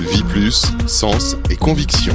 Vie 0.00 0.22
plus, 0.22 0.66
sens 0.86 1.36
et 1.50 1.56
conviction. 1.56 2.14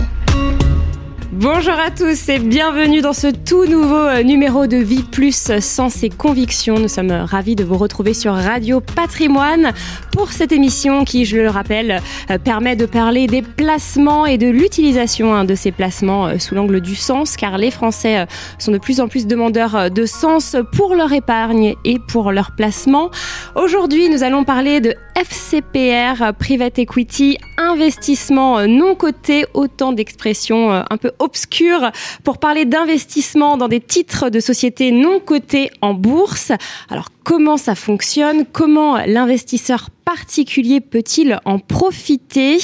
Bonjour 1.41 1.73
à 1.73 1.89
tous 1.89 2.29
et 2.29 2.37
bienvenue 2.37 3.01
dans 3.01 3.13
ce 3.13 3.25
tout 3.25 3.65
nouveau 3.65 3.95
euh, 3.95 4.21
numéro 4.21 4.67
de 4.67 4.77
Vie 4.77 5.01
Plus 5.01 5.51
Sens 5.59 6.03
et 6.03 6.09
Conviction. 6.09 6.75
Nous 6.77 6.87
sommes 6.87 7.09
ravis 7.09 7.55
de 7.55 7.63
vous 7.63 7.79
retrouver 7.79 8.13
sur 8.13 8.35
Radio 8.35 8.79
Patrimoine 8.79 9.73
pour 10.11 10.31
cette 10.33 10.51
émission 10.51 11.03
qui, 11.03 11.25
je 11.25 11.37
le 11.37 11.49
rappelle, 11.49 11.99
euh, 12.29 12.37
permet 12.37 12.75
de 12.75 12.85
parler 12.85 13.25
des 13.25 13.41
placements 13.41 14.27
et 14.27 14.37
de 14.37 14.49
l'utilisation 14.49 15.33
hein, 15.33 15.43
de 15.43 15.55
ces 15.55 15.71
placements 15.71 16.27
euh, 16.27 16.37
sous 16.37 16.53
l'angle 16.53 16.79
du 16.79 16.93
sens 16.93 17.35
car 17.35 17.57
les 17.57 17.71
Français 17.71 18.27
sont 18.59 18.71
de 18.71 18.77
plus 18.77 19.01
en 19.01 19.07
plus 19.07 19.25
demandeurs 19.25 19.89
de 19.89 20.05
sens 20.05 20.55
pour 20.73 20.93
leur 20.93 21.11
épargne 21.11 21.73
et 21.85 21.97
pour 21.97 22.31
leur 22.31 22.51
placement. 22.51 23.09
Aujourd'hui, 23.55 24.09
nous 24.09 24.21
allons 24.21 24.43
parler 24.43 24.79
de 24.79 24.93
FCPR, 25.15 26.33
Private 26.37 26.77
Equity, 26.77 27.39
investissement 27.57 28.67
non 28.67 28.93
coté, 28.93 29.45
autant 29.55 29.91
d'expressions 29.91 30.71
un 30.71 30.97
peu 30.97 31.11
obscures 31.31 31.91
pour 32.25 32.39
parler 32.39 32.65
d'investissement 32.65 33.55
dans 33.55 33.69
des 33.69 33.79
titres 33.79 34.29
de 34.29 34.41
sociétés 34.41 34.91
non 34.91 35.21
cotés 35.21 35.69
en 35.81 35.93
bourse. 35.93 36.51
Alors 36.89 37.07
comment 37.23 37.55
ça 37.55 37.73
fonctionne? 37.73 38.43
Comment 38.51 38.97
l'investisseur 39.05 39.89
particulier 40.03 40.81
peut-il 40.81 41.39
en 41.45 41.57
profiter? 41.57 42.57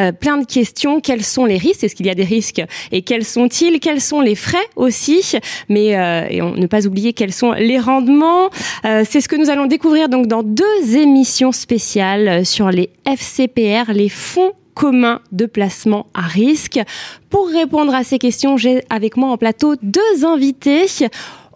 Euh, 0.00 0.10
Plein 0.10 0.38
de 0.38 0.44
questions. 0.44 1.00
Quels 1.00 1.22
sont 1.22 1.44
les 1.44 1.56
risques? 1.56 1.84
Est-ce 1.84 1.94
qu'il 1.94 2.06
y 2.06 2.10
a 2.10 2.16
des 2.16 2.24
risques? 2.24 2.62
Et 2.90 3.02
quels 3.02 3.24
sont-ils? 3.24 3.78
Quels 3.78 4.00
sont 4.00 4.20
les 4.20 4.34
frais 4.34 4.58
aussi? 4.74 5.36
Mais 5.68 5.96
euh, 5.96 6.26
et 6.28 6.42
on, 6.42 6.56
ne 6.56 6.66
pas 6.66 6.88
oublier 6.88 7.12
quels 7.12 7.32
sont 7.32 7.52
les 7.52 7.78
rendements. 7.78 8.50
Euh, 8.84 9.04
C'est 9.08 9.20
ce 9.20 9.28
que 9.28 9.36
nous 9.36 9.50
allons 9.50 9.66
découvrir 9.66 10.08
donc 10.08 10.26
dans 10.26 10.42
deux 10.42 10.96
émissions 10.96 11.52
spéciales 11.52 12.44
sur 12.44 12.70
les 12.70 12.90
FCPR, 13.06 13.92
les 13.92 14.08
fonds 14.08 14.52
commun 14.80 15.20
de 15.30 15.44
placement 15.44 16.06
à 16.14 16.22
risque. 16.22 16.80
Pour 17.28 17.48
répondre 17.48 17.94
à 17.94 18.02
ces 18.02 18.18
questions, 18.18 18.56
j'ai 18.56 18.82
avec 18.88 19.18
moi 19.18 19.28
en 19.28 19.36
plateau 19.36 19.74
deux 19.82 20.24
invités. 20.24 20.86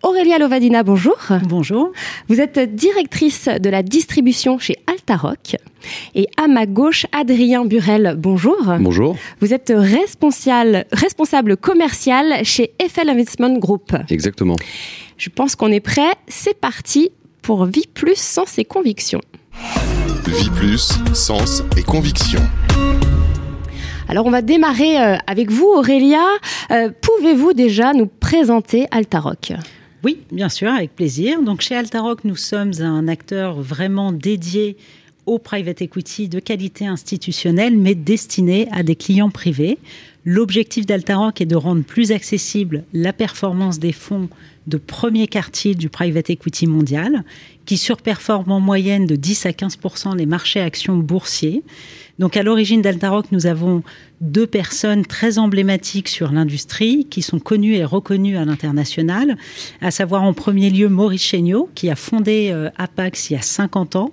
Aurélia 0.03 0.39
Lovadina, 0.39 0.83
bonjour. 0.83 1.17
Bonjour. 1.48 1.91
Vous 2.28 2.42
êtes 2.42 2.75
directrice 2.75 3.48
de 3.48 3.70
la 3.70 3.83
distribution 3.83 4.58
chez 4.58 4.77
Altaroc. 4.86 5.56
Et 6.14 6.28
à 6.36 6.48
ma 6.48 6.67
gauche, 6.67 7.06
Adrien 7.12 7.64
Burel, 7.64 8.14
bonjour. 8.19 8.58
Bonjour. 8.78 9.17
Vous 9.41 9.55
êtes 9.55 9.72
responsable, 9.75 10.84
responsable 10.92 11.56
commercial 11.56 12.45
chez 12.45 12.72
Eiffel 12.78 13.08
Investment 13.08 13.58
Group. 13.58 13.97
Exactement. 14.11 14.56
Je 15.17 15.30
pense 15.30 15.56
qu'on 15.56 15.72
est 15.72 15.80
prêt. 15.80 16.12
C'est 16.28 16.61
parti 16.61 17.11
pour 17.41 17.64
Vie 17.64 17.89
Plus 17.95 18.19
sans 18.19 18.45
ses 18.45 18.67
convictions. 18.67 19.22
Vie 20.27 20.50
plus, 20.50 20.92
sens 21.12 21.62
et 21.77 21.83
conviction. 21.83 22.41
Alors 24.08 24.27
on 24.27 24.30
va 24.30 24.42
démarrer 24.42 25.00
euh, 25.00 25.16
avec 25.27 25.50
vous 25.50 25.66
Aurélia. 25.66 26.24
Euh, 26.70 26.91
Pouvez-vous 27.00 27.52
déjà 27.52 27.92
nous 27.92 28.06
présenter 28.06 28.86
Altaroc? 28.91 29.52
Oui, 30.02 30.20
bien 30.30 30.48
sûr, 30.48 30.70
avec 30.70 30.94
plaisir. 30.94 31.41
Donc 31.42 31.61
chez 31.61 31.74
Altaroc, 31.77 32.24
nous 32.24 32.36
sommes 32.36 32.72
un 32.80 33.08
acteur 33.08 33.61
vraiment 33.61 34.12
dédié 34.12 34.77
au 35.27 35.38
private 35.38 35.80
equity 35.80 36.28
de 36.28 36.39
qualité 36.39 36.86
institutionnelle, 36.86 37.77
mais 37.78 37.94
destiné 37.94 38.68
à 38.72 38.83
des 38.83 38.96
clients 38.96 39.30
privés. 39.30 39.78
L'objectif 40.27 40.86
d'Altaroc 40.86 41.42
est 41.42 41.47
de 41.47 41.56
rendre 41.56 41.84
plus 41.84 42.11
accessible 42.11 42.84
la 42.94 43.12
performance 43.12 43.78
des 43.78 43.92
fonds 43.92 44.30
de 44.67 44.78
premier 44.78 45.27
quartier 45.27 45.75
du 45.75 45.91
private 45.91 46.30
equity 46.30 46.67
mondial, 46.67 47.25
qui 47.67 47.77
surperforment 47.77 48.52
en 48.52 48.61
moyenne 48.61 49.05
de 49.05 49.17
10 49.17 49.45
à 49.45 49.50
15% 49.50 50.17
les 50.17 50.25
marchés 50.25 50.61
actions 50.61 50.97
boursiers. 50.97 51.62
Donc 52.19 52.39
à 52.39 52.42
l'origine 52.42 52.80
d'Altaroc, 52.80 53.27
nous 53.33 53.45
avons 53.45 53.83
deux 54.22 54.47
personnes 54.47 55.05
très 55.05 55.39
emblématiques 55.39 56.08
sur 56.08 56.33
l'industrie 56.33 57.06
qui 57.11 57.20
sont 57.20 57.39
connues 57.39 57.75
et 57.75 57.84
reconnues 57.84 58.39
à 58.39 58.47
l'international, 58.47 59.36
à 59.83 59.91
savoir 59.91 60.22
en 60.22 60.33
premier 60.33 60.70
lieu 60.70 60.89
Maurice 60.89 61.23
Chéniaud, 61.23 61.68
qui 61.74 61.91
a 61.91 61.96
fondé 61.96 62.48
euh, 62.51 62.70
Apax 62.79 63.29
il 63.29 63.35
y 63.35 63.36
a 63.36 63.42
50 63.42 63.96
ans 63.96 64.12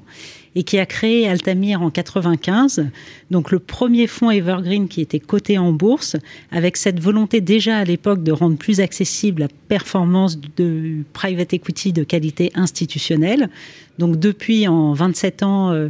et 0.56 0.64
qui 0.64 0.80
a 0.80 0.86
créé 0.86 1.28
Altamir 1.28 1.82
en 1.82 1.90
95, 1.90 2.86
donc 3.30 3.52
le 3.52 3.60
premier 3.60 4.08
fonds 4.08 4.32
Evergreen 4.32 4.88
qui 4.88 5.02
était 5.02 5.20
coté 5.20 5.58
en 5.58 5.72
bourse, 5.72 6.18
avec 6.52 6.78
cette 6.78 7.00
volonté 7.00 7.40
déjà 7.40 7.78
à 7.78 7.84
l'époque 7.84 8.24
de 8.24 8.32
rendre 8.32 8.58
plus 8.58 8.82
accessible 8.82 9.44
la 9.44 9.48
performance 9.70 10.38
de 10.58 11.04
private 11.14 11.54
equity 11.54 11.94
de 11.94 12.04
qualité 12.04 12.52
institutionnelle. 12.56 13.50
Donc 13.98 14.20
depuis 14.20 14.68
en 14.68 14.94
27 14.94 15.44
ans, 15.44 15.72
euh, 15.72 15.90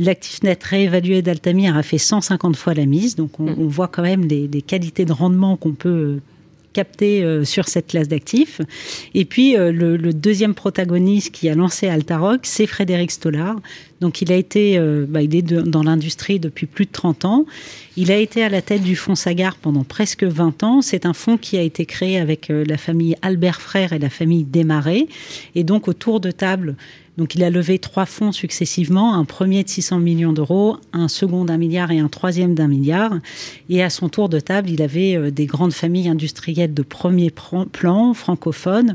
L'actif 0.00 0.44
net 0.44 0.62
réévalué 0.62 1.22
d'Altamir 1.22 1.76
a 1.76 1.82
fait 1.82 1.98
150 1.98 2.54
fois 2.54 2.72
la 2.72 2.86
mise, 2.86 3.16
donc 3.16 3.40
on, 3.40 3.48
on 3.48 3.66
voit 3.66 3.88
quand 3.88 4.02
même 4.02 4.28
les, 4.28 4.46
les 4.46 4.62
qualités 4.62 5.04
de 5.04 5.12
rendement 5.12 5.56
qu'on 5.56 5.72
peut 5.72 6.20
capté 6.72 7.22
euh, 7.22 7.44
sur 7.44 7.68
cette 7.68 7.88
classe 7.88 8.08
d'actifs. 8.08 8.60
Et 9.14 9.24
puis 9.24 9.56
euh, 9.56 9.72
le, 9.72 10.12
deuxième 10.12 10.54
protagoniste 10.54 11.32
qui 11.32 11.48
a 11.48 11.54
lancé 11.54 11.88
Altaroc, 11.88 12.40
c'est 12.44 12.66
Frédéric 12.66 13.10
Stollard. 13.10 13.56
Donc 14.00 14.22
il 14.22 14.32
a 14.32 14.36
été, 14.36 14.78
euh, 14.78 15.06
bah, 15.08 15.22
est 15.22 15.42
dans 15.42 15.82
l'industrie 15.82 16.38
depuis 16.38 16.66
plus 16.66 16.86
de 16.86 16.92
30 16.92 17.24
ans. 17.24 17.46
Il 17.96 18.12
a 18.12 18.16
été 18.16 18.44
à 18.44 18.48
la 18.48 18.62
tête 18.62 18.82
du 18.82 18.96
fonds 18.96 19.16
Sagar 19.16 19.56
pendant 19.56 19.84
presque 19.84 20.24
20 20.24 20.62
ans. 20.62 20.82
C'est 20.82 21.06
un 21.06 21.14
fonds 21.14 21.36
qui 21.36 21.56
a 21.56 21.62
été 21.62 21.84
créé 21.84 22.18
avec 22.18 22.48
la 22.48 22.76
famille 22.76 23.16
Albert 23.22 23.60
Frère 23.60 23.92
et 23.92 23.98
la 23.98 24.10
famille 24.10 24.44
Desmarais. 24.44 25.08
Et 25.54 25.64
donc 25.64 25.88
autour 25.88 26.20
de 26.20 26.30
table, 26.30 26.76
donc 27.18 27.34
il 27.34 27.44
a 27.44 27.50
levé 27.50 27.78
trois 27.78 28.06
fonds 28.06 28.32
successivement, 28.32 29.14
un 29.14 29.24
premier 29.24 29.64
de 29.64 29.68
600 29.68 29.98
millions 29.98 30.32
d'euros, 30.32 30.78
un 30.92 31.08
second 31.08 31.44
d'un 31.44 31.58
milliard 31.58 31.90
et 31.90 31.98
un 31.98 32.08
troisième 32.08 32.54
d'un 32.54 32.68
milliard. 32.68 33.18
Et 33.68 33.82
à 33.82 33.90
son 33.90 34.08
tour 34.08 34.28
de 34.28 34.38
table, 34.38 34.70
il 34.70 34.80
avait 34.80 35.30
des 35.30 35.46
grandes 35.46 35.72
familles 35.72 36.08
industrielles 36.08 36.72
de 36.72 36.82
premier 36.82 37.30
plan, 37.30 38.14
francophones, 38.14 38.94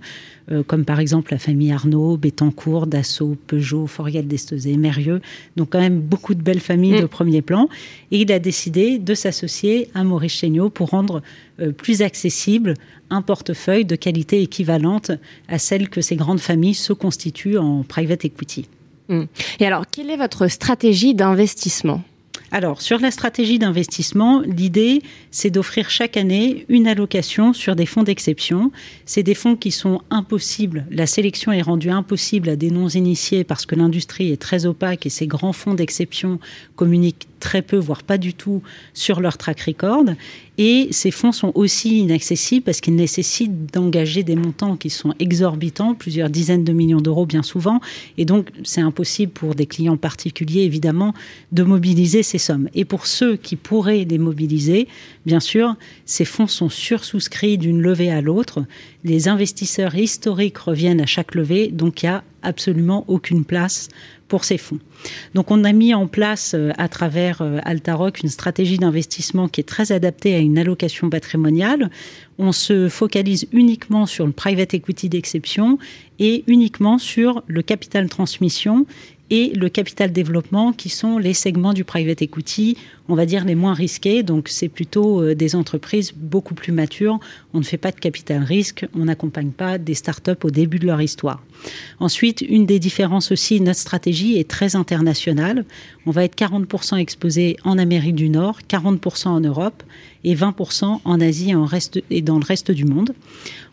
euh, 0.52 0.64
comme 0.64 0.84
par 0.84 1.00
exemple 1.00 1.32
la 1.32 1.40
famille 1.40 1.72
Arnaud, 1.72 2.18
Bettencourt, 2.18 2.88
Dassault, 2.88 3.38
Peugeot, 3.48 3.88
Foriel 3.88 4.28
d'Estezé, 4.28 4.76
Mérieux. 4.76 5.22
Donc 5.56 5.70
quand 5.72 5.80
même 5.80 6.00
beaucoup 6.00 6.34
de 6.34 6.42
belles 6.42 6.60
familles 6.60 6.98
mmh. 6.98 7.02
de 7.02 7.06
premier 7.06 7.42
plan. 7.42 7.70
Et 8.12 8.22
il 8.22 8.32
a 8.32 8.40
décidé 8.40 9.00
de 9.00 9.14
s'associer 9.14 9.90
à 9.94 10.04
Maurice 10.04 10.34
Chéniaud 10.34 10.70
pour 10.70 10.90
rendre 10.90 11.22
euh, 11.53 11.53
plus 11.78 12.02
accessible 12.02 12.76
un 13.10 13.22
portefeuille 13.22 13.86
de 13.86 13.96
qualité 13.96 14.42
équivalente 14.42 15.12
à 15.48 15.60
celle 15.60 15.90
que 15.90 16.02
ces 16.02 16.16
grandes 16.16 16.40
familles 16.40 16.74
se 16.74 16.94
constituent 16.94 17.58
en 17.58 17.84
private 17.84 18.26
equity. 18.26 18.68
Mmh. 19.10 19.24
Et 19.60 19.66
alors, 19.66 19.86
quelle 19.90 20.10
est 20.10 20.18
votre 20.18 20.48
stratégie 20.48 21.14
d'investissement? 21.14 22.04
Alors, 22.52 22.84
sur 22.84 23.00
la 23.00 23.10
stratégie 23.10 23.58
d'investissement, 23.58 24.42
l'idée, 24.42 25.02
c'est 25.32 25.50
d'offrir 25.50 25.90
chaque 25.90 26.18
année 26.18 26.68
une 26.70 26.86
allocation 26.86 27.52
sur 27.52 27.76
des 27.76 27.88
fonds 27.88 28.04
d'exception. 28.04 28.72
C'est 29.08 29.24
des 29.24 29.34
fonds 29.34 29.56
qui 29.56 29.72
sont 29.72 30.02
impossibles. 30.12 30.86
La 30.92 31.08
sélection 31.08 31.52
est 31.52 31.64
rendue 31.64 31.90
impossible 31.90 32.50
à 32.50 32.56
des 32.56 32.70
non-initiés 32.70 33.44
parce 33.44 33.66
que 33.66 33.74
l'industrie 33.74 34.32
est 34.32 34.40
très 34.40 34.68
opaque 34.68 35.08
et 35.08 35.10
ces 35.10 35.26
grands 35.26 35.52
fonds 35.52 35.74
d'exception 35.74 36.40
communiquent 36.76 37.28
très 37.44 37.62
peu, 37.62 37.76
voire 37.76 38.04
pas 38.04 38.18
du 38.18 38.34
tout, 38.34 38.64
sur 38.94 39.20
leur 39.20 39.38
track 39.38 39.60
record. 39.60 40.06
Et 40.58 40.88
ces 40.92 41.12
fonds 41.12 41.34
sont 41.34 41.52
aussi 41.56 42.00
inaccessibles 42.00 42.64
parce 42.64 42.80
qu'ils 42.80 42.96
nécessitent 42.96 43.74
d'engager 43.74 44.24
des 44.24 44.38
montants 44.38 44.78
qui 44.78 44.90
sont 44.90 45.14
exorbitants, 45.20 45.94
plusieurs 45.94 46.30
dizaines 46.30 46.64
de 46.64 46.72
millions 46.72 47.02
d'euros 47.02 47.26
bien 47.26 47.44
souvent. 47.44 47.82
Et 48.18 48.24
donc, 48.24 48.50
c'est 48.64 48.80
impossible 48.80 49.34
pour 49.34 49.56
des 49.56 49.66
clients 49.66 49.98
particuliers, 49.98 50.62
évidemment, 50.62 51.14
de 51.52 51.64
mobiliser 51.64 52.24
ces 52.24 52.38
sommes. 52.38 52.70
Et 52.74 52.86
pour 52.86 53.08
ceux 53.08 53.36
qui 53.36 53.58
pourraient 53.58 54.06
les 54.06 54.18
mobiliser, 54.20 54.88
bien 55.26 55.42
sûr, 55.42 55.76
ces 56.06 56.26
fonds 56.26 56.48
sont 56.48 56.70
sursouscrits 56.70 57.58
d'une 57.58 57.82
levée 57.82 58.12
à 58.12 58.22
l'autre. 58.22 58.64
Les 59.04 59.28
investisseurs 59.28 59.96
historiques 59.96 60.60
reviennent 60.60 61.02
à 61.02 61.06
chaque 61.06 61.36
levée, 61.36 61.68
donc 61.68 62.04
il 62.04 62.06
n'y 62.06 62.16
a 62.16 62.24
absolument 62.44 63.04
aucune 63.08 63.46
place 63.46 63.90
pour 64.28 64.46
ces 64.46 64.58
fonds. 64.58 64.80
Donc 65.36 65.52
on 65.52 65.64
a 65.64 65.74
mis 65.74 65.94
en 65.94 66.08
place 66.08 66.54
euh, 66.56 66.72
à 66.78 66.88
travers 66.88 67.42
euh, 67.42 67.60
Altaroc 67.64 68.24
une 68.24 68.30
stratégie 68.30 68.78
d'investissement 68.78 69.48
qui 69.48 69.62
est 69.62 69.66
très 69.66 69.92
adaptée 69.92 70.34
à 70.34 70.40
une 70.40 70.58
allocation 70.58 71.10
patrimoniale. 71.10 71.90
On 72.40 72.52
se 72.52 72.90
focalise 72.90 73.48
uniquement 73.52 74.06
sur 74.06 74.26
le 74.26 74.32
private 74.32 74.74
equity 74.74 75.10
d'exception 75.10 75.78
et 76.20 76.44
uniquement 76.48 76.98
sur 76.98 77.44
le 77.48 77.62
capital 77.62 78.10
transmission 78.10 78.86
et 79.30 79.52
le 79.56 79.70
capital 79.70 80.12
développement 80.12 80.74
qui 80.74 80.90
sont 80.90 81.18
les 81.18 81.34
segments 81.34 81.74
du 81.74 81.84
private 81.84 82.22
equity, 82.22 82.78
on 83.10 83.16
va 83.16 83.26
dire 83.26 83.46
les 83.46 83.56
moins 83.56 83.74
risqués. 83.74 84.24
Donc 84.24 84.48
c'est 84.50 84.70
plutôt 84.70 85.22
euh, 85.22 85.36
des 85.36 85.56
entreprises 85.56 86.14
beaucoup 86.16 86.54
plus 86.54 86.72
matures. 86.72 87.20
On 87.54 87.60
ne 87.60 87.64
fait 87.64 87.78
pas 87.78 87.92
de 87.92 88.00
capital 88.00 88.44
risque, 88.44 88.86
on 88.96 89.06
n'accompagne 89.06 89.52
pas 89.52 89.78
des 89.78 89.94
startups 89.94 90.32
au 90.44 90.50
début 90.50 90.80
de 90.80 90.86
leur 90.86 91.02
histoire. 91.02 91.44
Ensuite, 92.00 92.42
une 92.42 92.66
des 92.66 92.80
différences 92.80 93.32
aussi, 93.32 93.62
notre 93.62 93.80
stratégie 93.80 94.38
est 94.38 94.50
très 94.50 94.76
internationale. 94.76 95.66
On 96.06 96.12
va 96.12 96.26
être 96.26 96.36
40% 96.36 96.98
exposé 96.98 97.58
en 97.64 97.78
Amérique 97.78 98.16
du 98.16 98.30
Nord, 98.30 98.60
40% 98.70 99.30
en 99.30 99.40
Europe 99.40 99.84
et 100.26 100.36
20% 100.36 101.00
en 101.04 101.22
Asie 101.22 101.52
et, 101.52 102.16
et 102.18 102.22
dans 102.22 102.38
le 102.38 102.46
reste 102.46 102.72
du 102.72 102.86
monde. 102.86 103.14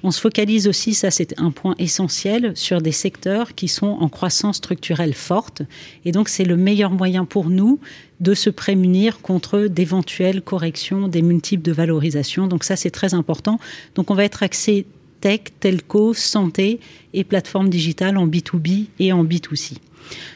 On 0.02 0.10
se 0.10 0.20
focalise 0.20 0.66
aussi, 0.66 0.94
ça 0.94 1.10
c'est 1.10 1.38
un 1.38 1.50
point 1.50 1.74
essentiel, 1.78 2.52
sur 2.54 2.80
des 2.80 2.92
secteurs 2.92 3.54
qui 3.54 3.68
sont 3.68 3.98
en 4.00 4.08
croissance 4.08 4.56
structurelle 4.56 5.14
forte. 5.14 5.62
Et 6.04 6.12
donc 6.12 6.28
c'est 6.28 6.44
le 6.44 6.56
meilleur 6.56 6.90
moyen 6.90 7.24
pour 7.24 7.50
nous 7.50 7.78
de 8.20 8.34
se 8.34 8.50
prémunir 8.50 9.20
contre 9.20 9.66
d'éventuelles 9.66 10.42
corrections 10.42 11.08
des 11.08 11.22
multiples 11.22 11.62
de 11.62 11.72
valorisation. 11.72 12.46
Donc 12.46 12.64
ça, 12.64 12.76
c'est 12.76 12.90
très 12.90 13.14
important. 13.14 13.58
Donc 13.94 14.10
on 14.10 14.14
va 14.14 14.24
être 14.24 14.42
axé 14.42 14.86
tech, 15.20 15.40
telco, 15.60 16.14
santé 16.14 16.80
et 17.12 17.24
plateforme 17.24 17.68
digitale 17.68 18.16
en 18.16 18.26
B2B 18.26 18.86
et 18.98 19.12
en 19.12 19.24
B2C. 19.24 19.76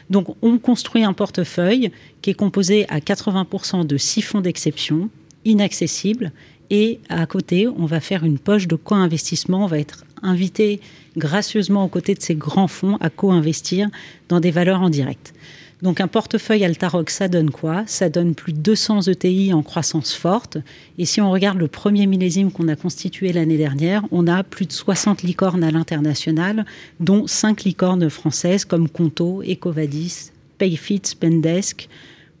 Donc 0.09 0.35
on 0.41 0.57
construit 0.57 1.03
un 1.03 1.13
portefeuille 1.13 1.91
qui 2.21 2.29
est 2.29 2.35
composé 2.35 2.87
à 2.89 2.99
80% 2.99 3.85
de 3.85 3.97
six 3.97 4.21
fonds 4.21 4.41
d'exception, 4.41 5.09
inaccessibles, 5.43 6.31
et 6.69 6.99
à 7.09 7.25
côté, 7.27 7.67
on 7.67 7.85
va 7.85 7.99
faire 7.99 8.23
une 8.23 8.39
poche 8.39 8.67
de 8.67 8.75
co-investissement, 8.75 9.65
on 9.65 9.67
va 9.67 9.77
être 9.77 10.03
invité 10.23 10.81
gracieusement 11.15 11.85
aux 11.85 11.87
côtés 11.87 12.15
de 12.15 12.21
ces 12.21 12.35
grands 12.35 12.67
fonds 12.67 12.97
à 12.99 13.09
co-investir 13.09 13.89
dans 14.29 14.39
des 14.39 14.51
valeurs 14.51 14.81
en 14.81 14.89
direct. 14.89 15.33
Donc 15.81 15.99
un 15.99 16.07
portefeuille 16.07 16.63
Altaroc, 16.63 17.09
ça 17.09 17.27
donne 17.27 17.51
quoi? 17.51 17.83
Ça 17.85 18.09
donne 18.09 18.33
plus 18.33 18.53
de 18.53 18.59
200 18.59 19.01
ETI 19.07 19.53
en 19.53 19.61
croissance 19.61 20.13
forte. 20.13 20.57
Et 20.97 21.05
si 21.05 21.21
on 21.21 21.29
regarde 21.31 21.57
le 21.57 21.67
premier 21.67 22.07
millésime 22.07 22.51
qu'on 22.51 22.67
a 22.67 22.75
constitué 22.75 23.33
l'année 23.33 23.57
dernière, 23.57 24.03
on 24.11 24.27
a 24.27 24.43
plus 24.43 24.65
de 24.65 24.71
60 24.71 25.23
licornes 25.23 25.63
à 25.63 25.71
l'international, 25.71 26.65
dont 26.99 27.27
5 27.27 27.63
licornes 27.63 28.09
françaises 28.09 28.65
comme 28.65 28.89
Conto, 28.89 29.43
Ecovadis, 29.43 30.31
Payfit, 30.57 31.01
Spendesk 31.03 31.89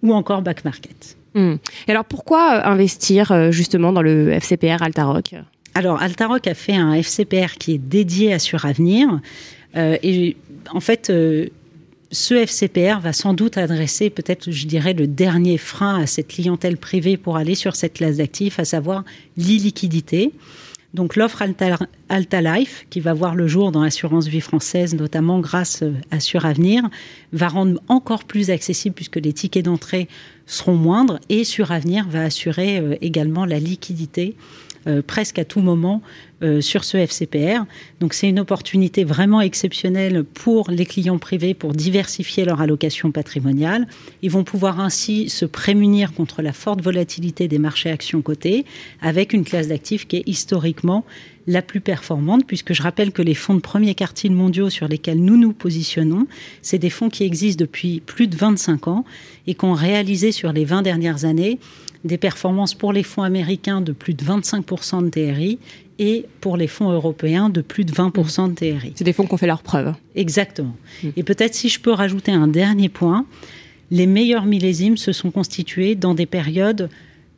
ou 0.01 0.13
encore 0.13 0.41
Back 0.41 0.63
Market. 0.63 1.17
Hmm. 1.33 1.55
Et 1.87 1.91
alors 1.91 2.05
pourquoi 2.05 2.55
euh, 2.55 2.69
investir 2.69 3.31
euh, 3.31 3.51
justement 3.51 3.91
dans 3.91 4.01
le 4.01 4.31
FCPR 4.31 4.81
Altaroc 4.81 5.35
alors, 5.77 6.01
Altaroc 6.01 6.47
a 6.47 6.53
fait 6.53 6.73
un 6.73 6.93
FCPR 6.93 7.57
qui 7.59 7.73
est 7.73 7.77
dédié 7.77 8.31
à 8.31 8.39
Suravenir. 8.39 9.19
Euh, 9.75 9.97
et 10.03 10.37
en 10.71 10.79
fait, 10.79 11.11
ce 12.11 12.33
FCPR 12.33 12.99
va 12.99 13.13
sans 13.13 13.33
doute 13.33 13.57
adresser 13.57 14.09
peut-être, 14.09 14.51
je 14.51 14.67
dirais, 14.67 14.93
le 14.93 15.07
dernier 15.07 15.57
frein 15.57 16.01
à 16.01 16.07
cette 16.07 16.27
clientèle 16.27 16.77
privée 16.77 17.17
pour 17.17 17.37
aller 17.37 17.55
sur 17.55 17.75
cette 17.75 17.93
classe 17.93 18.17
d'actifs, 18.17 18.59
à 18.59 18.65
savoir 18.65 19.03
l'illiquidité. 19.37 20.31
Donc 20.93 21.17
l'offre 21.17 21.43
Alta, 22.07 22.41
Life, 22.41 22.85
qui 22.89 23.01
va 23.01 23.13
voir 23.13 23.35
le 23.35 23.47
jour 23.47 23.73
dans 23.73 23.83
l'assurance 23.83 24.27
vie 24.27 24.39
française, 24.39 24.95
notamment 24.95 25.39
grâce 25.41 25.83
à 26.09 26.21
Suravenir, 26.21 26.83
va 27.33 27.49
rendre 27.49 27.81
encore 27.89 28.23
plus 28.23 28.49
accessible 28.49 28.95
puisque 28.95 29.17
les 29.17 29.33
tickets 29.33 29.65
d'entrée 29.65 30.07
seront 30.45 30.75
moindres 30.75 31.19
et 31.27 31.43
Suravenir 31.43 32.07
va 32.07 32.23
assurer 32.23 32.77
euh, 32.77 32.95
également 33.01 33.45
la 33.45 33.59
liquidité 33.59 34.37
euh, 34.87 35.01
presque 35.01 35.39
à 35.39 35.45
tout 35.45 35.61
moment 35.61 36.01
euh, 36.43 36.61
sur 36.61 36.83
ce 36.83 36.97
FCPR. 36.97 37.63
Donc 37.99 38.13
c'est 38.13 38.29
une 38.29 38.39
opportunité 38.39 39.03
vraiment 39.03 39.41
exceptionnelle 39.41 40.23
pour 40.23 40.69
les 40.69 40.85
clients 40.85 41.17
privés 41.17 41.53
pour 41.53 41.73
diversifier 41.73 42.45
leur 42.45 42.61
allocation 42.61 43.11
patrimoniale. 43.11 43.87
Ils 44.21 44.31
vont 44.31 44.43
pouvoir 44.43 44.79
ainsi 44.79 45.29
se 45.29 45.45
prémunir 45.45 46.13
contre 46.13 46.41
la 46.41 46.53
forte 46.53 46.81
volatilité 46.81 47.47
des 47.47 47.57
marchés 47.57 47.89
actions 47.89 48.21
cotées 48.21 48.65
avec 49.01 49.33
une 49.33 49.43
classe 49.43 49.69
d'actifs 49.69 50.07
qui 50.07 50.17
est 50.17 50.23
historiquement 50.27 51.05
la 51.47 51.61
plus 51.61 51.81
performante, 51.81 52.45
puisque 52.45 52.73
je 52.73 52.81
rappelle 52.81 53.11
que 53.11 53.21
les 53.21 53.35
fonds 53.35 53.53
de 53.53 53.59
premier 53.59 53.95
quartile 53.95 54.31
mondiaux 54.31 54.69
sur 54.69 54.87
lesquels 54.87 55.23
nous 55.23 55.37
nous 55.37 55.53
positionnons, 55.53 56.27
c'est 56.61 56.79
des 56.79 56.89
fonds 56.89 57.09
qui 57.09 57.23
existent 57.23 57.61
depuis 57.61 58.01
plus 58.01 58.27
de 58.27 58.35
25 58.35 58.87
ans 58.87 59.05
et 59.47 59.53
qui 59.53 59.65
ont 59.65 59.73
réalisé 59.73 60.31
sur 60.31 60.51
les 60.51 60.65
20 60.65 60.81
dernières 60.81 61.25
années 61.25 61.59
des 62.05 62.17
performances 62.17 62.73
pour 62.73 62.93
les 62.93 63.03
fonds 63.03 63.23
américains 63.23 63.81
de 63.81 63.91
plus 63.91 64.13
de 64.13 64.23
25% 64.23 65.03
de 65.05 65.09
TRI 65.09 65.59
et 65.97 66.25
pour 66.39 66.55
les 66.55 66.67
fonds 66.67 66.91
européens 66.91 67.49
de 67.49 67.61
plus 67.61 67.83
de 67.83 67.91
20% 67.91 68.49
de 68.49 68.55
TRI. 68.55 68.93
C'est 68.95 69.03
des 69.03 69.13
fonds 69.13 69.25
qui 69.25 69.33
ont 69.33 69.37
fait 69.37 69.47
leurs 69.47 69.63
preuves. 69.63 69.93
Exactement. 70.15 70.75
Mm. 71.03 71.09
Et 71.17 71.23
peut-être 71.23 71.55
si 71.55 71.67
je 71.67 71.79
peux 71.79 71.91
rajouter 71.91 72.31
un 72.31 72.47
dernier 72.47 72.89
point, 72.89 73.25
les 73.91 74.07
meilleurs 74.07 74.45
millésimes 74.45 74.97
se 74.97 75.11
sont 75.11 75.31
constitués 75.31 75.95
dans 75.95 76.13
des 76.13 76.25
périodes 76.25 76.89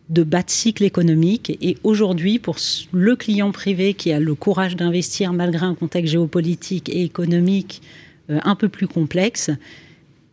de 0.09 0.23
bas 0.23 0.43
de 0.43 0.49
cycle 0.49 0.83
économique. 0.83 1.57
Et 1.61 1.77
aujourd'hui, 1.83 2.39
pour 2.39 2.57
le 2.91 3.15
client 3.15 3.51
privé 3.51 3.93
qui 3.93 4.11
a 4.11 4.19
le 4.19 4.35
courage 4.35 4.75
d'investir 4.75 5.33
malgré 5.33 5.65
un 5.65 5.75
contexte 5.75 6.11
géopolitique 6.11 6.89
et 6.89 7.03
économique 7.03 7.81
euh, 8.29 8.39
un 8.43 8.55
peu 8.55 8.69
plus 8.69 8.87
complexe, 8.87 9.51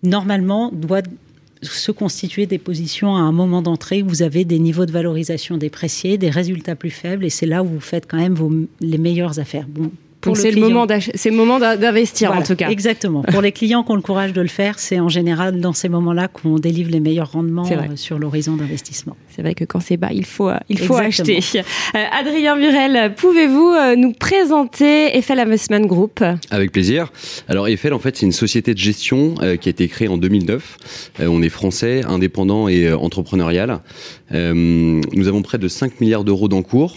normalement 0.03 0.71
doit 0.73 1.03
se 1.65 1.93
constituer 1.93 2.47
des 2.47 2.59
positions 2.59 3.17
à 3.17 3.21
un 3.21 3.33
moment 3.33 3.63
d'entrée 3.63 4.03
où 4.03 4.09
vous 4.09 4.23
avez 4.23 4.45
des 4.45 4.59
niveaux 4.59 4.87
de 4.87 4.93
valorisation 4.93 5.57
dépréciés, 5.57 6.19
des 6.19 6.31
résultats 6.31 6.77
plus 6.77 6.91
faibles, 6.91 7.25
et 7.25 7.31
c'est 7.31 7.47
là 7.47 7.63
où 7.63 7.67
vous 7.67 7.81
faites 7.81 8.07
quand 8.07 8.19
même 8.19 8.35
vos, 8.35 8.53
les 8.81 8.99
meilleures 8.99 9.39
affaires. 9.39 9.67
Bon, 9.69 9.91
c'est 10.35 10.51
le, 10.51 10.61
moment 10.61 10.87
c'est 11.15 11.31
le 11.31 11.37
moment 11.37 11.59
d'investir 11.59 12.33
en 12.33 12.43
tout 12.43 12.57
cas. 12.57 12.71
Exactement. 12.71 13.23
Pour 13.23 13.43
les 13.43 13.53
clients 13.53 13.83
qui 13.83 13.93
ont 13.93 13.97
le 13.97 14.03
courage 14.03 14.33
de 14.33 14.41
le 14.41 14.49
faire, 14.49 14.79
c'est 14.79 14.99
en 14.99 15.09
général 15.09 15.61
dans 15.61 15.75
ces 15.75 15.89
moments-là 15.89 16.29
qu'on 16.29 16.59
délivre 16.59 16.91
les 16.91 17.01
meilleurs 17.01 17.33
rendements 17.33 17.69
euh, 17.71 17.97
sur 17.97 18.19
l'horizon 18.19 18.57
d'investissement. 18.57 19.17
C'est 19.35 19.43
vrai 19.43 19.55
que 19.55 19.65
quand 19.65 19.81
c'est 19.81 19.97
bas, 19.97 20.13
il 20.13 20.25
faut, 20.25 20.49
euh, 20.49 20.59
il 20.69 20.79
faut 20.79 20.97
acheter. 20.97 21.41
Euh, 21.95 22.05
Adrien 22.13 22.57
Burel, 22.57 23.15
pouvez-vous 23.15 23.73
nous 23.97 24.13
présenter 24.13 25.17
Eiffel 25.17 25.39
Investment 25.39 25.87
Group? 25.87 26.23
Avec 26.51 26.73
plaisir. 26.73 27.13
Alors 27.49 27.69
Eiffel, 27.69 27.93
en 27.93 27.99
fait, 27.99 28.17
c'est 28.17 28.27
une 28.27 28.33
société 28.33 28.75
de 28.75 28.79
gestion 28.79 29.35
qui 29.35 29.69
a 29.69 29.71
été 29.71 29.87
créée 29.89 30.09
en 30.09 30.17
2009. 30.17 31.13
on 31.21 31.43
est 31.43 31.49
français, 31.49 32.03
indépendant 32.07 32.69
et 32.69 32.93
entrepreneurial. 32.93 33.81
nous 34.33 35.29
avons 35.29 35.43
près 35.43 35.59
de 35.59 35.69
5 35.69 36.01
milliards 36.01 36.25
d'euros 36.25 36.49
d'encours 36.49 36.97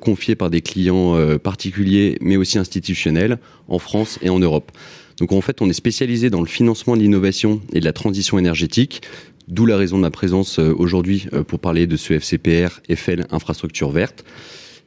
confiés 0.00 0.34
par 0.34 0.50
des 0.50 0.62
clients 0.62 1.16
particuliers, 1.38 2.16
mais 2.20 2.36
aussi 2.36 2.58
institutionnels 2.58 3.38
en 3.68 3.78
France 3.78 4.18
et 4.22 4.30
en 4.30 4.38
Europe. 4.38 4.72
Donc 5.18 5.32
en 5.32 5.40
fait, 5.40 5.62
on 5.62 5.68
est 5.68 5.74
spécialisé 5.74 6.30
dans 6.30 6.40
le 6.40 6.46
financement 6.46 6.96
de 6.96 7.00
l'innovation 7.00 7.60
et 7.72 7.80
de 7.80 7.84
la 7.84 7.92
transition 7.92 8.38
énergétique, 8.38 9.02
d'où 9.48 9.66
la 9.66 9.76
raison 9.76 9.96
de 9.96 10.02
ma 10.02 10.10
présence 10.10 10.58
euh, 10.58 10.74
aujourd'hui 10.76 11.28
euh, 11.32 11.42
pour 11.42 11.60
parler 11.60 11.86
de 11.86 11.96
ce 11.96 12.14
FCPR 12.14 12.80
FL 12.94 13.26
Infrastructure 13.30 13.90
Verte. 13.90 14.24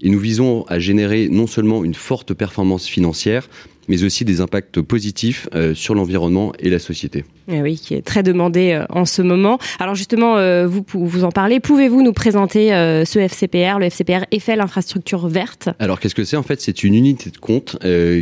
Et 0.01 0.09
nous 0.09 0.19
visons 0.19 0.65
à 0.67 0.79
générer 0.79 1.27
non 1.29 1.47
seulement 1.47 1.83
une 1.83 1.93
forte 1.93 2.33
performance 2.33 2.87
financière, 2.87 3.49
mais 3.89 4.03
aussi 4.03 4.23
des 4.23 4.39
impacts 4.39 4.79
positifs 4.81 5.49
euh, 5.53 5.73
sur 5.73 5.95
l'environnement 5.95 6.53
et 6.59 6.69
la 6.69 6.79
société. 6.79 7.25
Eh 7.51 7.61
oui, 7.61 7.75
qui 7.75 7.95
est 7.95 8.05
très 8.05 8.23
demandé 8.23 8.71
euh, 8.71 8.85
en 8.89 9.03
ce 9.03 9.21
moment. 9.21 9.57
Alors 9.79 9.95
justement, 9.95 10.37
euh, 10.37 10.67
vous 10.67 10.85
vous 10.93 11.23
en 11.23 11.31
parlez. 11.31 11.59
Pouvez-vous 11.59 12.03
nous 12.03 12.13
présenter 12.13 12.69
ce 12.69 13.17
FCPR, 13.19 13.79
le 13.79 13.85
FCPR 13.85 14.25
Eiffel 14.31 14.61
Infrastructure 14.61 15.27
Verte? 15.27 15.69
Alors 15.79 15.99
qu'est-ce 15.99 16.13
que 16.13 16.23
c'est? 16.23 16.37
En 16.37 16.43
fait, 16.43 16.61
c'est 16.61 16.83
une 16.83 16.93
unité 16.93 17.31
de 17.31 17.37
compte 17.37 17.77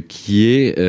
qui 0.07 0.47
est 0.47 0.79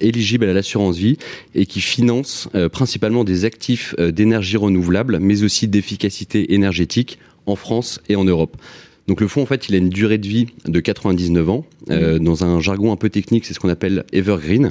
éligible 0.00 0.46
à 0.46 0.52
l'assurance 0.54 0.96
vie 0.96 1.18
et 1.54 1.66
qui 1.66 1.80
finance 1.80 2.48
principalement 2.72 3.24
des 3.24 3.44
actifs 3.44 3.94
d'énergie 3.98 4.56
renouvelable, 4.56 5.18
mais 5.20 5.42
aussi 5.42 5.68
d'efficacité 5.68 6.54
énergétique 6.54 7.18
en 7.46 7.56
France 7.56 8.00
et 8.08 8.16
en 8.16 8.24
Europe. 8.24 8.56
Donc 9.08 9.20
le 9.20 9.28
fonds, 9.28 9.42
en 9.42 9.46
fait, 9.46 9.68
il 9.68 9.74
a 9.74 9.78
une 9.78 9.88
durée 9.88 10.18
de 10.18 10.26
vie 10.26 10.46
de 10.66 10.80
99 10.80 11.50
ans. 11.50 11.64
Euh, 11.90 12.18
mmh. 12.18 12.24
dans 12.24 12.44
un 12.44 12.60
jargon 12.60 12.92
un 12.92 12.96
peu 12.96 13.10
technique, 13.10 13.44
c'est 13.44 13.54
ce 13.54 13.60
qu'on 13.60 13.68
appelle 13.68 14.04
evergreen, 14.12 14.70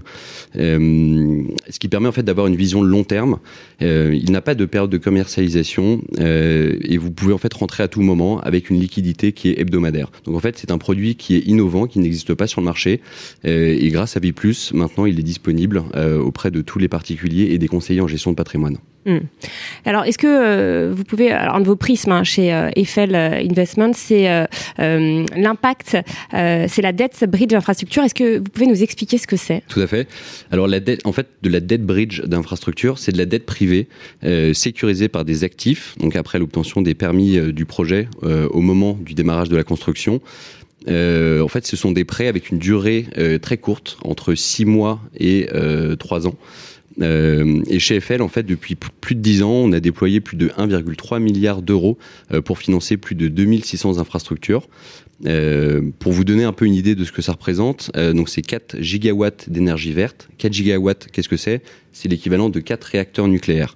euh, 0.56 1.44
ce 1.70 1.78
qui 1.78 1.90
permet 1.90 2.08
en 2.08 2.14
fait 2.14 2.24
d'avoir 2.24 2.48
une 2.48 2.56
vision 2.56 2.82
long 2.82 3.04
terme. 3.04 3.40
Euh, 3.82 4.18
il 4.18 4.32
n'a 4.32 4.42
pas 4.42 4.56
de 4.56 4.66
période 4.66 4.90
de 4.90 4.98
commercialisation 4.98 6.02
et 6.20 6.98
vous 6.98 7.12
pouvez 7.12 7.34
en 7.34 7.38
fait 7.38 7.54
rentrer 7.54 7.84
à 7.84 7.88
tout 7.88 8.02
moment 8.02 8.40
avec 8.40 8.70
une 8.70 8.80
liquidité 8.80 9.34
qui 9.34 9.50
est 9.50 9.60
hebdomadaire. 9.60 10.12
Donc 10.26 10.36
en 10.36 10.40
fait, 10.40 10.58
c'est 10.58 10.72
un 10.72 10.78
produit 10.78 11.16
qui 11.16 11.36
est 11.36 11.46
innovant, 11.48 11.88
qui 11.88 12.00
n'existe 12.00 12.34
pas 12.34 12.48
sur 12.48 12.62
le 12.62 12.66
marché 12.66 13.02
et 13.44 13.90
grâce 13.90 14.16
à 14.16 14.22
Plus, 14.36 14.72
maintenant, 14.74 15.06
il 15.06 15.20
est 15.20 15.24
disponible 15.24 15.84
auprès 16.24 16.52
de 16.52 16.62
tous 16.62 16.80
les 16.80 16.88
particuliers 16.88 17.50
et 17.52 17.58
des 17.58 17.68
conseillers 17.68 18.02
en 18.02 18.08
gestion 18.08 18.32
de 18.32 18.36
patrimoine. 18.36 18.78
Mmh. 19.06 19.18
Alors, 19.86 20.06
est-ce 20.06 20.18
que 20.18 20.92
vous 20.92 21.04
pouvez, 21.04 21.32
alors 21.32 21.56
un 21.56 21.62
de 21.62 21.66
vos 21.66 21.76
prismes 21.76 22.12
hein, 22.12 22.24
chez 22.24 22.50
Eiffel 22.76 23.16
Investment, 23.16 23.94
c'est 23.94 24.30
euh, 24.30 24.46
euh, 24.80 25.26
l'impact, 25.36 25.98
euh, 26.34 26.66
c'est 26.68 26.82
la 26.82 26.92
dette 26.92 27.24
bridge 27.26 27.52
d'infrastructure. 27.52 28.04
Est-ce 28.04 28.16
que 28.16 28.38
vous 28.38 28.44
pouvez 28.44 28.68
nous 28.68 28.84
expliquer 28.84 29.18
ce 29.18 29.28
que 29.28 29.38
c'est? 29.38 29.64
Tout 29.68 29.82
à 29.82 29.88
fait. 29.88 30.08
Alors 30.52 30.68
la 30.68 30.80
dette, 30.80 31.06
en 31.06 31.12
fait, 31.12 31.28
de 31.42 31.50
la 31.50 31.60
dette 31.60 31.86
bridge 31.86 32.22
d'infrastructure, 32.22 32.98
c'est 32.98 33.12
de 33.12 33.18
la 33.18 33.26
dette 33.26 33.46
privée 33.46 33.88
sécurisée 34.54 35.08
par 35.08 35.26
des 35.26 35.44
actifs. 35.44 35.96
Donc 36.00 36.16
après 36.16 36.40
l'obtention 36.40 36.82
des 36.82 36.94
permis 36.94 37.40
du 37.54 37.66
projet 37.66 38.08
au 38.22 38.62
moment 38.62 38.98
du 39.00 39.14
démarrage 39.14 39.50
de 39.50 39.56
la 39.56 39.64
construction. 39.64 40.22
en 40.88 41.48
fait, 41.48 41.66
ce 41.66 41.76
sont 41.76 41.92
des 41.92 42.06
prêts 42.06 42.28
avec 42.28 42.50
une 42.50 42.60
durée 42.60 43.06
très 43.42 43.58
courte, 43.58 43.98
entre 44.04 44.36
6 44.36 44.66
mois 44.66 45.00
et 45.20 45.48
3 46.00 46.28
ans. 46.28 46.36
Euh, 47.00 47.62
et 47.68 47.80
chez 47.80 48.00
FL, 48.00 48.22
en 48.22 48.28
fait, 48.28 48.44
depuis 48.44 48.76
plus 48.76 49.16
de 49.16 49.22
10 49.22 49.44
ans, 49.44 49.52
on 49.52 49.72
a 49.72 49.80
déployé 49.80 50.20
plus 50.20 50.38
de 50.38 50.50
1,3 50.50 51.20
milliard 51.20 51.62
d'euros 51.62 51.98
euh, 52.32 52.42
pour 52.42 52.60
financer 52.60 52.98
plus 52.98 53.16
de 53.16 53.28
2600 53.28 54.00
infrastructures. 54.00 54.68
Euh, 55.28 55.82
pour 56.00 56.12
vous 56.14 56.24
donner 56.24 56.44
un 56.44 56.54
peu 56.54 56.66
une 56.66 56.74
idée 56.74 56.96
de 56.96 57.06
ce 57.06 57.12
que 57.12 57.22
ça 57.22 57.34
représente, 57.34 57.92
donc 57.96 58.28
c'est 58.28 58.42
4 58.42 58.82
gigawatts 58.82 59.50
d'énergie 59.50 59.92
verte. 59.92 60.30
4 60.40 60.52
gigawatts, 60.52 61.08
qu'est-ce 61.12 61.30
que 61.30 61.38
c'est? 61.38 61.62
C'est 61.92 62.10
l'équivalent 62.10 62.50
de 62.50 62.60
4 62.60 62.84
réacteurs 62.86 63.28
nucléaires. 63.28 63.76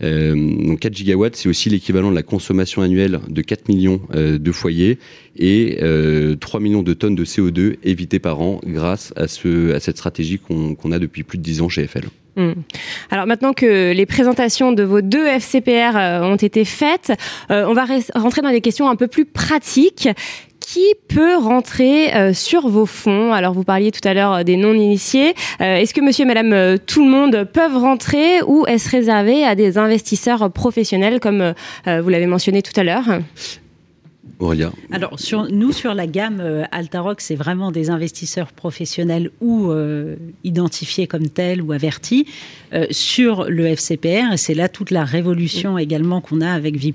Donc 0.00 0.80
4 0.80 0.94
gigawatts, 0.94 1.36
c'est 1.36 1.48
aussi 1.48 1.70
l'équivalent 1.70 2.10
de 2.10 2.16
la 2.16 2.22
consommation 2.22 2.82
annuelle 2.82 3.20
de 3.28 3.42
4 3.42 3.68
millions 3.68 4.00
de 4.12 4.52
foyers 4.52 4.98
et 5.38 5.78
3 6.40 6.60
millions 6.60 6.82
de 6.82 6.94
tonnes 6.94 7.14
de 7.14 7.24
CO2 7.24 7.76
évitées 7.82 8.18
par 8.18 8.40
an 8.40 8.60
grâce 8.66 9.12
à, 9.16 9.28
ce, 9.28 9.72
à 9.72 9.80
cette 9.80 9.96
stratégie 9.96 10.38
qu'on 10.38 10.92
a 10.92 10.98
depuis 10.98 11.22
plus 11.22 11.38
de 11.38 11.42
10 11.42 11.62
ans 11.62 11.68
chez 11.68 11.86
FL. 11.86 12.08
Hmm. 12.36 12.52
Alors 13.10 13.26
maintenant 13.26 13.52
que 13.52 13.92
les 13.92 14.06
présentations 14.06 14.72
de 14.72 14.82
vos 14.82 15.00
deux 15.00 15.24
FCPR 15.24 15.96
euh, 15.96 16.22
ont 16.22 16.36
été 16.36 16.64
faites, 16.64 17.12
euh, 17.50 17.64
on 17.68 17.74
va 17.74 17.86
rentrer 18.14 18.42
dans 18.42 18.50
des 18.50 18.60
questions 18.60 18.88
un 18.88 18.96
peu 18.96 19.06
plus 19.06 19.24
pratiques. 19.24 20.08
Qui 20.66 20.94
peut 21.08 21.36
rentrer 21.36 22.14
euh, 22.14 22.32
sur 22.32 22.68
vos 22.68 22.86
fonds? 22.86 23.32
Alors 23.32 23.52
vous 23.52 23.64
parliez 23.64 23.92
tout 23.92 24.06
à 24.08 24.14
l'heure 24.14 24.44
des 24.44 24.56
non-initiés. 24.56 25.34
est-ce 25.60 25.92
que 25.92 26.00
monsieur 26.00 26.24
et 26.24 26.26
madame 26.26 26.78
tout 26.78 27.04
le 27.04 27.10
monde 27.10 27.44
peuvent 27.52 27.76
rentrer 27.76 28.42
ou 28.46 28.64
est-ce 28.66 28.88
réservé 28.88 29.44
à 29.44 29.54
des 29.54 29.76
investisseurs 29.76 30.50
professionnels 30.50 31.20
comme 31.20 31.54
vous 31.86 32.08
l'avez 32.08 32.26
mentionné 32.26 32.62
tout 32.62 32.78
à 32.80 32.82
l'heure? 32.82 33.04
Alors, 34.90 35.18
sur, 35.18 35.50
nous, 35.50 35.72
sur 35.72 35.94
la 35.94 36.06
gamme 36.06 36.40
euh, 36.40 36.64
Altaroc, 36.72 37.20
c'est 37.20 37.34
vraiment 37.34 37.70
des 37.70 37.90
investisseurs 37.90 38.52
professionnels 38.52 39.30
ou 39.40 39.70
euh, 39.70 40.16
identifiés 40.42 41.06
comme 41.06 41.28
tels 41.28 41.62
ou 41.62 41.72
avertis. 41.72 42.26
Euh, 42.72 42.86
sur 42.90 43.44
le 43.48 43.66
FCPR, 43.66 44.32
et 44.32 44.36
c'est 44.36 44.54
là 44.54 44.68
toute 44.68 44.90
la 44.90 45.04
révolution 45.04 45.78
également 45.78 46.20
qu'on 46.20 46.40
a 46.40 46.50
avec 46.50 46.76
Vie 46.76 46.94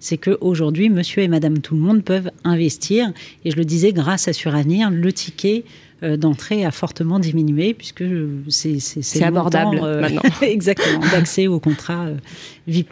c'est 0.00 0.18
qu'aujourd'hui, 0.18 0.90
monsieur 0.90 1.22
et 1.22 1.28
madame 1.28 1.58
tout 1.58 1.74
le 1.74 1.80
monde 1.80 2.02
peuvent 2.02 2.30
investir. 2.44 3.12
Et 3.44 3.50
je 3.50 3.56
le 3.56 3.64
disais, 3.64 3.92
grâce 3.92 4.26
à 4.28 4.32
Suravenir, 4.32 4.90
le 4.90 5.12
ticket 5.12 5.64
d'entrée 6.02 6.64
a 6.64 6.70
fortement 6.70 7.18
diminué 7.18 7.72
puisque 7.72 8.04
c'est 8.48 9.22
abordable 9.22 9.80
maintenant. 9.80 10.22
exactement, 10.42 11.00
d'accès 11.10 11.46
au 11.46 11.58
contrat 11.58 12.08
Vie 12.66 12.84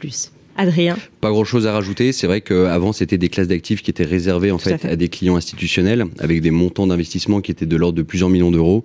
Adrien 0.57 0.97
Pas 1.25 1.31
grand-chose 1.31 1.67
à 1.67 1.73
rajouter. 1.73 2.13
C'est 2.13 2.27
vrai 2.27 2.43
qu'avant, 2.43 2.93
c'était 2.93 3.17
des 3.17 3.31
classes 3.31 3.49
d'actifs 3.49 3.83
qui 3.83 3.91
étaient 3.91 4.05
réservées 4.05 4.51
en 4.51 4.59
fait, 4.59 4.85
à 4.85 4.95
des 4.95 5.09
clients 5.09 5.37
institutionnels 5.37 6.05
avec 6.19 6.43
des 6.43 6.51
montants 6.51 6.87
d'investissement 6.87 7.41
qui 7.41 7.51
étaient 7.51 7.65
de 7.65 7.77
l'ordre 7.77 7.97
de 7.97 8.03
plusieurs 8.03 8.29
millions 8.29 8.51
d'euros. 8.51 8.85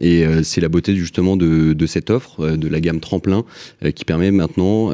Et 0.00 0.24
euh, 0.24 0.42
c'est 0.42 0.60
la 0.60 0.68
beauté 0.68 0.96
justement 0.96 1.36
de, 1.36 1.74
de 1.74 1.86
cette 1.86 2.10
offre, 2.10 2.40
euh, 2.40 2.56
de 2.56 2.68
la 2.68 2.80
gamme 2.80 3.00
tremplin, 3.00 3.44
euh, 3.84 3.90
qui 3.90 4.04
permet 4.04 4.30
maintenant 4.30 4.90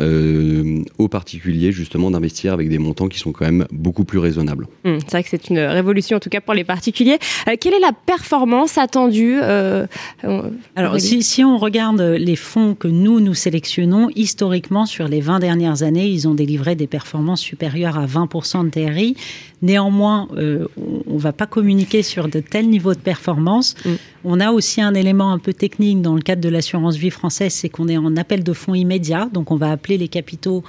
aux 0.99 1.09
particuliers 1.09 1.71
justement 1.71 2.11
d'investir 2.11 2.53
avec 2.53 2.69
des 2.69 2.79
montants 2.79 3.09
qui 3.09 3.19
sont 3.19 3.33
quand 3.33 3.45
même 3.45 3.67
beaucoup 3.71 4.05
plus 4.05 4.19
raisonnables. 4.19 4.67
Hum, 4.85 4.99
c'est 5.01 5.13
vrai 5.13 5.23
que 5.23 5.29
c'est 5.29 5.49
une 5.49 5.59
révolution 5.59 6.17
en 6.17 6.21
tout 6.21 6.31
cas 6.31 6.41
pour 6.41 6.55
les 6.55 6.65
particuliers. 6.65 7.19
quelle 7.61 7.75
est 7.75 7.81
la 7.81 7.93
performance 7.93 8.79
attendue 8.79 9.39
Alors 9.41 10.99
si, 10.99 11.23
si, 11.23 11.45
on 11.45 11.59
regarde 11.59 12.01
les 12.01 12.37
fonds 12.37 12.75
que 12.75 12.89
nous, 12.89 13.21
nous 13.21 13.35
sélectionnons, 13.35 14.09
historiquement 14.17 14.87
sur 14.87 15.09
les 15.09 15.21
20 15.21 15.39
dernières 15.39 15.83
années, 15.83 16.09
ils 16.09 16.27
ont 16.27 16.35
délivré 16.35 16.75
des 16.75 16.86
performances 16.87 17.41
supérieures 17.41 17.99
à 17.99 18.07
20% 18.07 18.65
de 18.65 18.71
TRI. 18.71 19.17
Néanmoins, 19.63 20.29
on 20.37 21.15
ne 21.15 21.19
va 21.19 21.33
pas 21.33 21.47
communiquer 21.47 22.03
sur 22.03 22.29
de 22.29 22.41
tels 22.41 22.69
niveaux 22.69 22.95
de 22.95 22.99
performance. 22.99 23.75
Hum. 23.85 23.97
On 24.25 24.41
a 24.41 24.51
aussi 24.51 24.83
un 24.83 24.95
élément 24.95 25.33
un 25.33 25.39
peu 25.39 25.53
technique 25.53 26.03
dans 26.03 26.15
le 26.15 26.21
cadre 26.21 26.43
de 26.43 26.49
l'assurance 26.49 26.97
vie 26.97 27.11
française, 27.11 27.53
c'est 27.53 27.69
qu'on 27.69 27.89
est 27.89 27.97
en 27.97 28.17
appel 28.17 28.43
de 28.43 28.53
fonds 28.53 28.75
immédiat, 28.75 29.29
donc 29.33 29.51
on 29.51 29.57
va 29.57 29.71
appeler 29.71 29.99
les 29.99 30.09
capitaux 30.09 30.65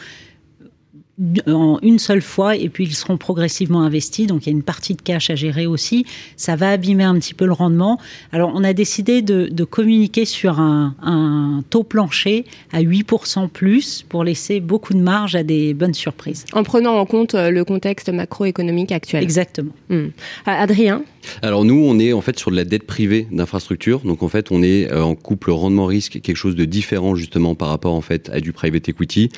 en 1.48 1.80
une 1.82 1.98
seule 1.98 2.22
fois 2.22 2.56
et 2.56 2.70
puis 2.70 2.86
ils 2.86 2.96
seront 2.96 3.18
progressivement 3.18 3.82
investis. 3.82 4.28
Donc 4.28 4.46
il 4.46 4.50
y 4.50 4.54
a 4.54 4.56
une 4.56 4.64
partie 4.64 4.94
de 4.94 5.02
cash 5.02 5.30
à 5.30 5.36
gérer 5.36 5.66
aussi. 5.66 6.06
Ça 6.36 6.56
va 6.56 6.72
abîmer 6.72 7.04
un 7.04 7.16
petit 7.16 7.34
peu 7.34 7.46
le 7.46 7.54
rendement. 7.54 8.00
Alors 8.32 8.52
on 8.54 8.64
a 8.64 8.74
décidé 8.74 9.22
de, 9.22 9.64
communiquer 9.64 10.26
sur 10.26 10.60
un, 10.60 11.64
taux 11.70 11.84
plancher 11.84 12.46
à 12.72 12.82
8% 12.82 13.50
plus 13.50 14.06
pour 14.08 14.24
laisser 14.24 14.60
beaucoup 14.60 14.94
de 14.94 15.00
marge 15.00 15.36
à 15.36 15.44
des 15.44 15.74
bonnes 15.74 15.94
surprises. 15.94 16.46
En 16.54 16.64
prenant 16.64 16.98
en 16.98 17.06
compte 17.06 17.36
euh, 17.36 17.50
le 17.50 17.66
contexte 17.66 18.10
macroéconomique 18.10 18.92
actuel. 18.92 19.24
Exactement. 19.24 19.72
Hmm. 19.90 20.08
Adrien? 20.46 21.04
Alors 21.42 21.66
nous 21.66 21.76
on 21.76 22.00
est 22.00 22.14
en 22.14 22.22
fait 22.22 22.40
sur 22.40 22.52
de 22.52 22.56
la 22.56 22.64
dette 22.64 22.86
privée 22.86 23.28
d'infrastructure. 23.32 24.00
Donc 24.02 24.24
en 24.24 24.30
fait 24.30 24.52
on 24.52 24.62
est 24.62 24.92
euh, 24.92 25.04
en 25.04 25.16
couple 25.16 25.52
rendement-risque, 25.52 26.22
quelque 26.22 26.36
chose 26.36 26.56
de 26.56 26.66
différent 26.66 27.16
justement 27.16 27.56
par 27.56 27.70
rapport 27.70 27.94
en 27.94 28.02
fait 28.02 28.30
à 28.30 28.40
du 28.40 28.54
private 28.54 28.88
equity. 28.88 29.30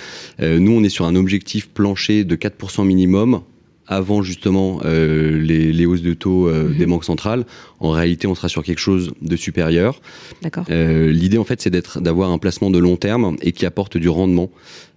Euh, 0.42 0.60
nous 0.60 0.72
on 0.72 0.84
est 0.84 0.90
sur 0.90 1.06
un 1.06 1.16
objectif 1.16 1.69
plancher 1.74 2.24
de 2.24 2.36
4% 2.36 2.86
minimum 2.86 3.42
avant 3.90 4.22
justement 4.22 4.80
euh, 4.86 5.42
les, 5.42 5.86
hausses 5.86 6.04
de 6.04 6.14
taux 6.14 6.48
euh, 6.48 6.70
mhm. 6.70 6.78
des 6.78 6.86
banques 6.86 7.04
centrales. 7.04 7.46
En 7.80 7.90
réalité, 7.90 8.28
on 8.28 8.36
sera 8.36 8.48
sur 8.48 8.64
quelque 8.64 8.80
chose 8.80 9.12
de 9.22 9.36
supérieur. 9.36 10.00
D'accord. 10.44 10.64
Euh, 10.70 11.12
l'idée, 11.12 11.40
en 11.40 11.44
fait, 11.44 11.60
c'est 11.60 11.72
d'être, 11.72 12.00
d'avoir 12.00 12.30
un 12.30 12.38
placement 12.38 12.70
de 12.70 12.78
long 12.78 12.98
terme 12.98 13.36
et 13.42 13.52
qui 13.52 13.66
apporte 13.66 13.98
du 13.98 14.08
rendement, 14.08 14.52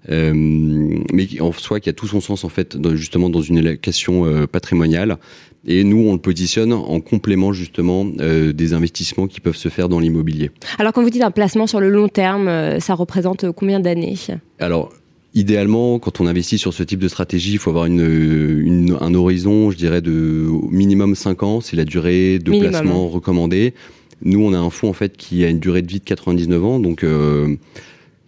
mais 0.09 1.41
en 1.41 1.52
soi 1.52 1.81
qui 1.81 1.88
a 1.88 1.93
tout 1.93 2.09
son 2.09 2.21
sens 2.21 2.45
en 2.45 2.49
fait, 2.49 2.76
justement 2.95 3.31
dans 3.31 3.41
une 3.41 3.59
allocation 3.59 4.47
patrimoniale. 4.49 5.17
Et 5.64 5.85
nous, 5.85 6.09
on 6.09 6.12
le 6.14 6.19
positionne 6.19 6.73
en 6.73 7.00
complément 7.00 7.52
justement 7.52 8.05
des 8.05 8.75
investissements 8.75 9.29
qui 9.29 9.41
peuvent 9.41 9.57
se 9.57 9.69
faire 9.69 9.88
dans 9.88 10.00
l'immobilier. 10.00 10.50
Alors, 10.79 10.93
quand 10.93 11.02
vous 11.02 11.11
dites 11.11 11.23
un 11.23 11.31
placement 11.31 11.69
sur 11.69 11.79
le 11.79 11.88
long 11.88 12.09
terme, 12.09 12.81
ça 12.81 12.95
représente 12.95 13.52
combien 13.52 13.79
d'années? 13.79 14.17
Alors, 14.59 14.93
Idéalement, 15.35 15.99
quand 15.99 16.21
on 16.21 16.27
investit 16.27 16.59
sur 16.59 16.75
ce 16.75 16.83
type 16.83 17.01
de 17.01 17.09
stratégie, 17.09 17.53
il 17.53 17.59
faut 17.59 17.71
avoir 17.71 17.87
une, 17.87 18.97
un 19.01 19.15
horizon, 19.15 19.71
je 19.71 19.77
dirais, 19.77 20.03
de 20.03 20.47
minimum 20.71 21.15
5 21.15 21.43
ans. 21.43 21.61
C'est 21.61 21.77
la 21.77 21.85
durée 21.85 22.39
de 22.39 22.59
placement 22.59 23.09
recommandée. 23.09 23.73
Nous, 24.25 24.41
on 24.41 24.53
a 24.53 24.59
un 24.59 24.71
fonds 24.71 24.91
en 24.91 24.93
fait 24.93 25.17
qui 25.17 25.45
a 25.45 25.49
une 25.49 25.59
durée 25.59 25.83
de 25.83 25.89
vie 25.89 25.99
de 25.99 26.05
99 26.05 26.65
ans, 26.65 26.79
donc 26.79 27.03
euh, 27.03 27.57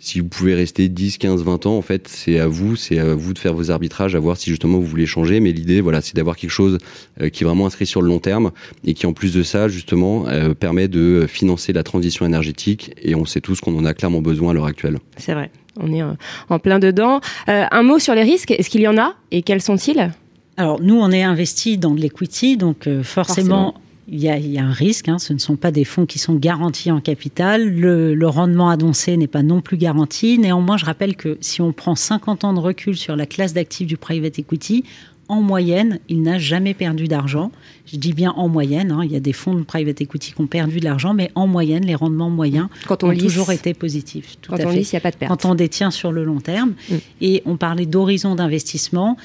si 0.05 0.21
vous 0.21 0.29
pouvez 0.29 0.55
rester 0.55 0.89
10, 0.89 1.19
15, 1.19 1.45
20 1.45 1.67
ans, 1.67 1.79
en 1.79 1.83
fait, 1.83 2.09
c'est 2.09 2.39
à 2.39 2.47
vous, 2.47 2.77
c'est 2.77 2.99
à 2.99 3.15
vous 3.15 3.33
de 3.33 3.39
faire 3.39 3.55
vos 3.55 3.71
arbitrages, 3.71 4.15
à 4.15 4.19
voir 4.19 4.37
si 4.37 4.51
justement 4.51 4.79
vous 4.79 4.85
voulez 4.85 5.07
changer. 5.07 5.41
Mais 5.41 5.53
l'idée, 5.53 5.81
voilà, 5.81 6.03
c'est 6.03 6.15
d'avoir 6.15 6.37
quelque 6.37 6.51
chose 6.51 6.79
euh, 7.23 7.31
qui 7.31 7.43
est 7.43 7.47
vraiment 7.47 7.67
inscrit 7.67 7.87
sur 7.87 8.03
le 8.03 8.09
long 8.09 8.19
terme 8.19 8.51
et 8.85 8.93
qui, 8.93 9.07
en 9.07 9.15
plus 9.15 9.33
de 9.33 9.43
ça, 9.43 9.69
justement, 9.69 10.29
euh, 10.29 10.53
permet 10.53 10.89
de 10.89 11.27
financer 11.27 11.73
la 11.73 11.83
transition 11.83 12.27
énergétique. 12.27 12.93
Et 13.03 13.15
on 13.15 13.25
sait 13.25 13.41
tous 13.41 13.61
qu'on 13.61 13.77
en 13.79 13.85
a 13.87 13.95
clairement 13.95 14.21
besoin 14.21 14.51
à 14.51 14.55
l'heure 14.55 14.67
actuelle. 14.67 14.99
C'est 15.17 15.33
vrai. 15.33 15.51
On 15.81 15.93
est 15.93 16.03
en 16.03 16.59
plein 16.59 16.79
dedans. 16.79 17.21
Euh, 17.49 17.65
un 17.71 17.83
mot 17.83 17.99
sur 17.99 18.15
les 18.15 18.23
risques. 18.23 18.51
Est-ce 18.51 18.71
qu'il 18.71 18.83
y 18.83 18.89
en 18.89 18.99
a 18.99 19.15
et 19.31 19.43
quels 19.43 19.63
sont-ils? 19.63 20.11
Alors 20.57 20.81
nous, 20.81 20.97
on 20.97 21.11
est 21.11 21.23
investi 21.23 21.79
dans 21.79 21.95
de 21.95 22.01
l'equity, 22.01 22.57
donc 22.57 22.89
forcément, 23.03 23.75
il 24.07 24.21
y, 24.21 24.59
a, 24.59 24.63
un 24.63 24.73
risque, 24.73 25.09
hein. 25.09 25.19
ce 25.19 25.33
ne 25.33 25.39
sont 25.39 25.57
pas 25.57 25.71
des 25.71 25.85
fonds 25.85 26.05
qui 26.05 26.19
sont 26.19 26.35
garantis 26.35 26.91
en 26.91 27.01
capital. 27.01 27.75
Le, 27.75 28.29
rendement 28.29 28.69
annoncé 28.69 29.17
n'est 29.17 29.27
pas 29.27 29.43
non 29.43 29.63
plus 29.63 29.79
garanti. 29.79 30.39
Néanmoins, 30.39 30.77
je 30.77 30.85
rappelle 30.85 31.17
que 31.17 31.39
si 31.41 31.63
on 31.63 31.73
prend 31.73 31.95
50 31.95 32.45
ans 32.45 32.53
de 32.53 32.59
recul 32.59 32.97
sur 32.97 33.17
la 33.17 33.25
classe 33.25 33.55
d'actifs 33.55 33.87
du 33.87 33.97
private 33.97 34.39
equity, 34.39 34.85
en 35.29 35.41
moyenne, 35.41 36.01
il 36.09 36.23
n'a 36.23 36.39
jamais 36.39 36.75
perdu 36.75 37.09
d'argent. 37.09 37.51
Je 37.87 37.97
dis 37.97 38.13
bien 38.13 38.33
en 38.33 38.49
moyenne, 38.49 38.93
hein. 38.93 39.01
il 39.05 39.13
y 39.13 39.17
a 39.17 39.21
des 39.21 39.33
fonds 39.33 39.55
de 39.55 39.63
private 39.63 40.01
equity 40.01 40.33
qui 40.33 40.41
ont 40.41 40.47
perdu 40.47 40.81
de 40.81 40.85
l'argent, 40.85 41.15
mais 41.15 41.31
en 41.35 41.47
moyenne, 41.47 41.85
les 41.85 41.95
rendements 41.95 42.31
moyens 42.31 42.69
ont 42.91 42.97
toujours 42.97 43.53
été 43.53 43.75
positifs. 43.75 44.37
Tout 44.41 44.53
quand 44.53 44.65
on 44.65 44.71
lisse, 44.71 44.93
il 44.93 44.97
n'y 44.97 44.99
a 44.99 45.01
pas 45.01 45.11
de 45.11 45.17
perte. 45.17 45.31
Quand 45.31 45.49
on 45.49 45.55
détient 45.55 45.91
sur 45.91 46.13
le 46.13 46.25
long 46.25 46.41
terme. 46.41 46.75
Mm. 46.91 46.95
Et 47.21 47.43
on 47.47 47.57
parlait 47.57 47.87
d'horizon 47.87 48.35
d'investissement 48.35 49.17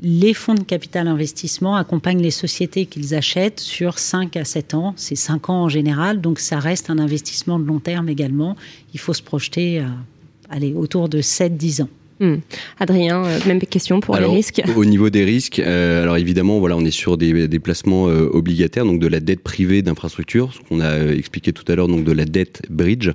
les 0.00 0.34
fonds 0.34 0.54
de 0.54 0.62
capital 0.62 1.08
investissement 1.08 1.76
accompagnent 1.76 2.20
les 2.20 2.30
sociétés 2.30 2.86
qu'ils 2.86 3.14
achètent 3.14 3.60
sur 3.60 3.98
5 3.98 4.36
à 4.36 4.44
7 4.44 4.74
ans. 4.74 4.92
C'est 4.96 5.16
5 5.16 5.48
ans 5.48 5.62
en 5.62 5.68
général, 5.68 6.20
donc 6.20 6.38
ça 6.38 6.58
reste 6.58 6.90
un 6.90 6.98
investissement 6.98 7.58
de 7.58 7.64
long 7.64 7.80
terme 7.80 8.08
également. 8.08 8.56
Il 8.92 9.00
faut 9.00 9.14
se 9.14 9.22
projeter 9.22 9.80
à, 9.80 9.88
aller 10.50 10.74
autour 10.74 11.08
de 11.08 11.20
7-10 11.20 11.82
ans. 11.82 11.88
Hmm. 12.18 12.36
Adrien, 12.80 13.26
euh, 13.26 13.38
même 13.46 13.60
question 13.60 14.00
pour 14.00 14.16
les 14.16 14.24
risques. 14.24 14.62
Au 14.74 14.86
niveau 14.86 15.10
des 15.10 15.24
risques, 15.24 15.58
euh, 15.58 16.02
alors 16.02 16.16
évidemment, 16.16 16.58
voilà, 16.60 16.74
on 16.76 16.84
est 16.84 16.90
sur 16.90 17.18
des, 17.18 17.46
des 17.46 17.58
placements 17.58 18.08
euh, 18.08 18.30
obligataires, 18.32 18.86
donc 18.86 19.00
de 19.00 19.06
la 19.06 19.20
dette 19.20 19.42
privée 19.42 19.82
d'infrastructure, 19.82 20.54
ce 20.54 20.60
qu'on 20.60 20.80
a 20.80 21.12
expliqué 21.12 21.52
tout 21.52 21.70
à 21.70 21.74
l'heure, 21.74 21.88
donc 21.88 22.04
de 22.04 22.12
la 22.12 22.24
dette 22.24 22.62
bridge. 22.70 23.10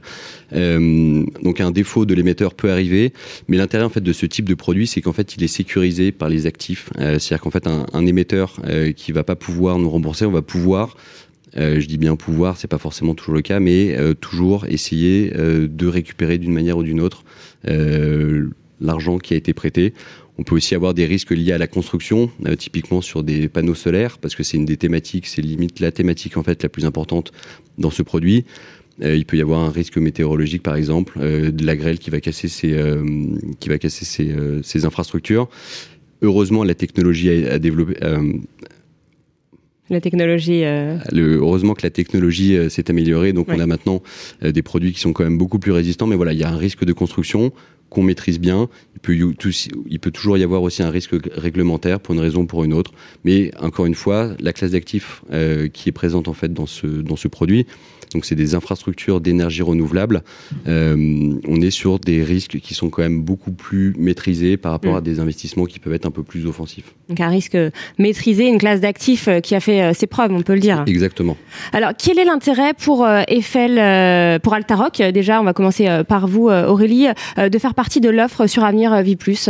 donc 0.51 1.61
un 1.61 1.71
défaut 1.71 2.05
de 2.05 2.13
l'émetteur 2.13 2.53
peut 2.53 2.71
arriver, 2.71 3.11
mais 3.47 3.57
l'intérêt 3.57 3.83
en 3.83 3.89
fait 3.89 4.01
de 4.01 4.13
ce 4.13 4.27
type 4.27 4.47
de 4.47 4.53
produit, 4.53 4.85
c'est 4.85 5.01
qu'en 5.01 5.13
fait, 5.13 5.35
il 5.35 5.43
est 5.43 5.47
sécurisé 5.47 6.11
par 6.11 6.29
les 6.29 6.45
actifs. 6.45 6.89
C'est-à-dire 6.97 7.41
qu'en 7.41 7.51
fait, 7.51 7.65
un, 7.65 7.87
un 7.93 8.05
émetteur 8.05 8.57
qui 8.95 9.11
va 9.11 9.23
pas 9.23 9.35
pouvoir 9.35 9.79
nous 9.79 9.89
rembourser, 9.89 10.25
on 10.25 10.31
va 10.31 10.41
pouvoir 10.41 10.95
je 11.53 11.85
dis 11.85 11.97
bien 11.97 12.15
pouvoir, 12.15 12.55
c'est 12.55 12.69
pas 12.69 12.77
forcément 12.77 13.13
toujours 13.13 13.35
le 13.35 13.41
cas, 13.41 13.59
mais 13.59 13.97
toujours 14.21 14.65
essayer 14.69 15.31
de 15.31 15.87
récupérer 15.87 16.37
d'une 16.37 16.53
manière 16.53 16.77
ou 16.77 16.83
d'une 16.83 17.01
autre 17.01 17.25
l'argent 18.81 19.17
qui 19.17 19.33
a 19.33 19.37
été 19.37 19.53
prêté. 19.53 19.93
On 20.37 20.43
peut 20.43 20.55
aussi 20.55 20.75
avoir 20.75 20.93
des 20.93 21.05
risques 21.05 21.31
liés 21.31 21.51
à 21.51 21.57
la 21.57 21.67
construction, 21.67 22.31
euh, 22.47 22.55
typiquement 22.55 23.01
sur 23.01 23.23
des 23.23 23.47
panneaux 23.47 23.75
solaires, 23.75 24.17
parce 24.17 24.35
que 24.35 24.43
c'est 24.43 24.57
une 24.57 24.65
des 24.65 24.77
thématiques, 24.77 25.27
c'est 25.27 25.41
limite 25.41 25.79
la 25.79 25.91
thématique 25.91 26.37
en 26.37 26.43
fait 26.43 26.63
la 26.63 26.69
plus 26.69 26.85
importante 26.85 27.31
dans 27.77 27.91
ce 27.91 28.01
produit. 28.01 28.45
Euh, 29.03 29.15
il 29.15 29.25
peut 29.25 29.37
y 29.37 29.41
avoir 29.41 29.59
un 29.59 29.69
risque 29.69 29.97
météorologique, 29.97 30.63
par 30.63 30.75
exemple, 30.75 31.19
euh, 31.19 31.51
de 31.51 31.65
la 31.65 31.75
grêle 31.75 31.99
qui 31.99 32.09
va 32.09 32.19
casser 32.19 32.47
ces, 32.47 32.75
qui 33.59 33.69
va 33.69 33.77
casser 33.77 34.05
ces, 34.63 34.85
infrastructures. 34.85 35.47
Heureusement, 36.23 36.63
la 36.63 36.75
technologie 36.75 37.29
a, 37.45 37.59
développé, 37.59 37.95
La 39.89 40.01
technologie. 40.01 40.63
heureusement 40.63 41.73
que 41.73 41.83
la 41.83 41.89
technologie 41.89 42.57
s'est 42.69 42.89
améliorée, 42.89 43.33
donc 43.33 43.47
on 43.49 43.59
a 43.59 43.65
maintenant 43.65 44.01
des 44.41 44.61
produits 44.61 44.93
qui 44.93 44.99
sont 44.99 45.13
quand 45.13 45.23
même 45.23 45.37
beaucoup 45.37 45.59
plus 45.59 45.71
résistants. 45.71 46.07
Mais 46.07 46.15
voilà, 46.15 46.33
il 46.33 46.39
y 46.39 46.43
a 46.43 46.49
un 46.49 46.57
risque 46.57 46.85
de 46.85 46.93
construction 46.93 47.51
qu'on 47.91 48.01
maîtrise 48.03 48.39
bien. 48.39 48.69
Il 48.95 48.99
peut, 48.99 49.15
il 49.89 49.99
peut 49.99 50.11
toujours 50.11 50.37
y 50.37 50.43
avoir 50.43 50.63
aussi 50.63 50.81
un 50.81 50.89
risque 50.89 51.11
réglementaire 51.35 51.99
pour 51.99 52.15
une 52.15 52.21
raison 52.21 52.41
ou 52.41 52.45
pour 52.45 52.63
une 52.63 52.73
autre. 52.73 52.91
Mais 53.25 53.51
encore 53.59 53.85
une 53.85 53.95
fois, 53.95 54.31
la 54.39 54.53
classe 54.53 54.71
d'actifs 54.71 55.23
euh, 55.31 55.67
qui 55.67 55.89
est 55.89 55.91
présente 55.91 56.27
en 56.27 56.33
fait 56.33 56.53
dans 56.53 56.65
ce, 56.65 56.87
dans 56.87 57.17
ce 57.17 57.27
produit, 57.27 57.67
donc 58.13 58.25
c'est 58.25 58.35
des 58.35 58.55
infrastructures 58.55 59.21
d'énergie 59.21 59.61
renouvelable. 59.61 60.21
Euh, 60.67 61.33
on 61.47 61.61
est 61.61 61.71
sur 61.71 61.99
des 61.99 62.23
risques 62.23 62.59
qui 62.59 62.73
sont 62.73 62.89
quand 62.89 63.01
même 63.01 63.21
beaucoup 63.21 63.51
plus 63.51 63.93
maîtrisés 63.97 64.57
par 64.57 64.71
rapport 64.71 64.95
à 64.95 65.01
mm. 65.01 65.03
des 65.03 65.19
investissements 65.19 65.65
qui 65.65 65.79
peuvent 65.79 65.93
être 65.93 66.05
un 66.05 66.11
peu 66.11 66.23
plus 66.23 66.45
offensifs. 66.45 66.93
Donc 67.09 67.19
un 67.19 67.29
risque 67.29 67.57
maîtrisé, 67.97 68.47
une 68.47 68.57
classe 68.57 68.81
d'actifs 68.81 69.27
euh, 69.27 69.39
qui 69.39 69.55
a 69.55 69.59
fait 69.59 69.93
ses 69.93 70.07
preuves, 70.07 70.31
on 70.31 70.41
peut 70.41 70.53
le 70.53 70.59
dire. 70.59 70.83
Exactement. 70.87 71.37
Alors 71.73 71.91
quel 71.97 72.19
est 72.19 72.25
l'intérêt 72.25 72.73
pour 72.73 73.07
Eiffel, 73.27 74.39
pour 74.41 74.53
Altaroc 74.53 75.01
Déjà, 75.01 75.41
on 75.41 75.43
va 75.43 75.53
commencer 75.53 75.87
par 76.07 76.27
vous, 76.27 76.49
Aurélie, 76.49 77.07
de 77.37 77.59
faire 77.59 77.73
partie 77.81 77.99
de 77.99 78.11
l'offre 78.11 78.45
sur 78.45 78.63
Avenir 78.63 79.01
Vie 79.01 79.15
Plus 79.15 79.49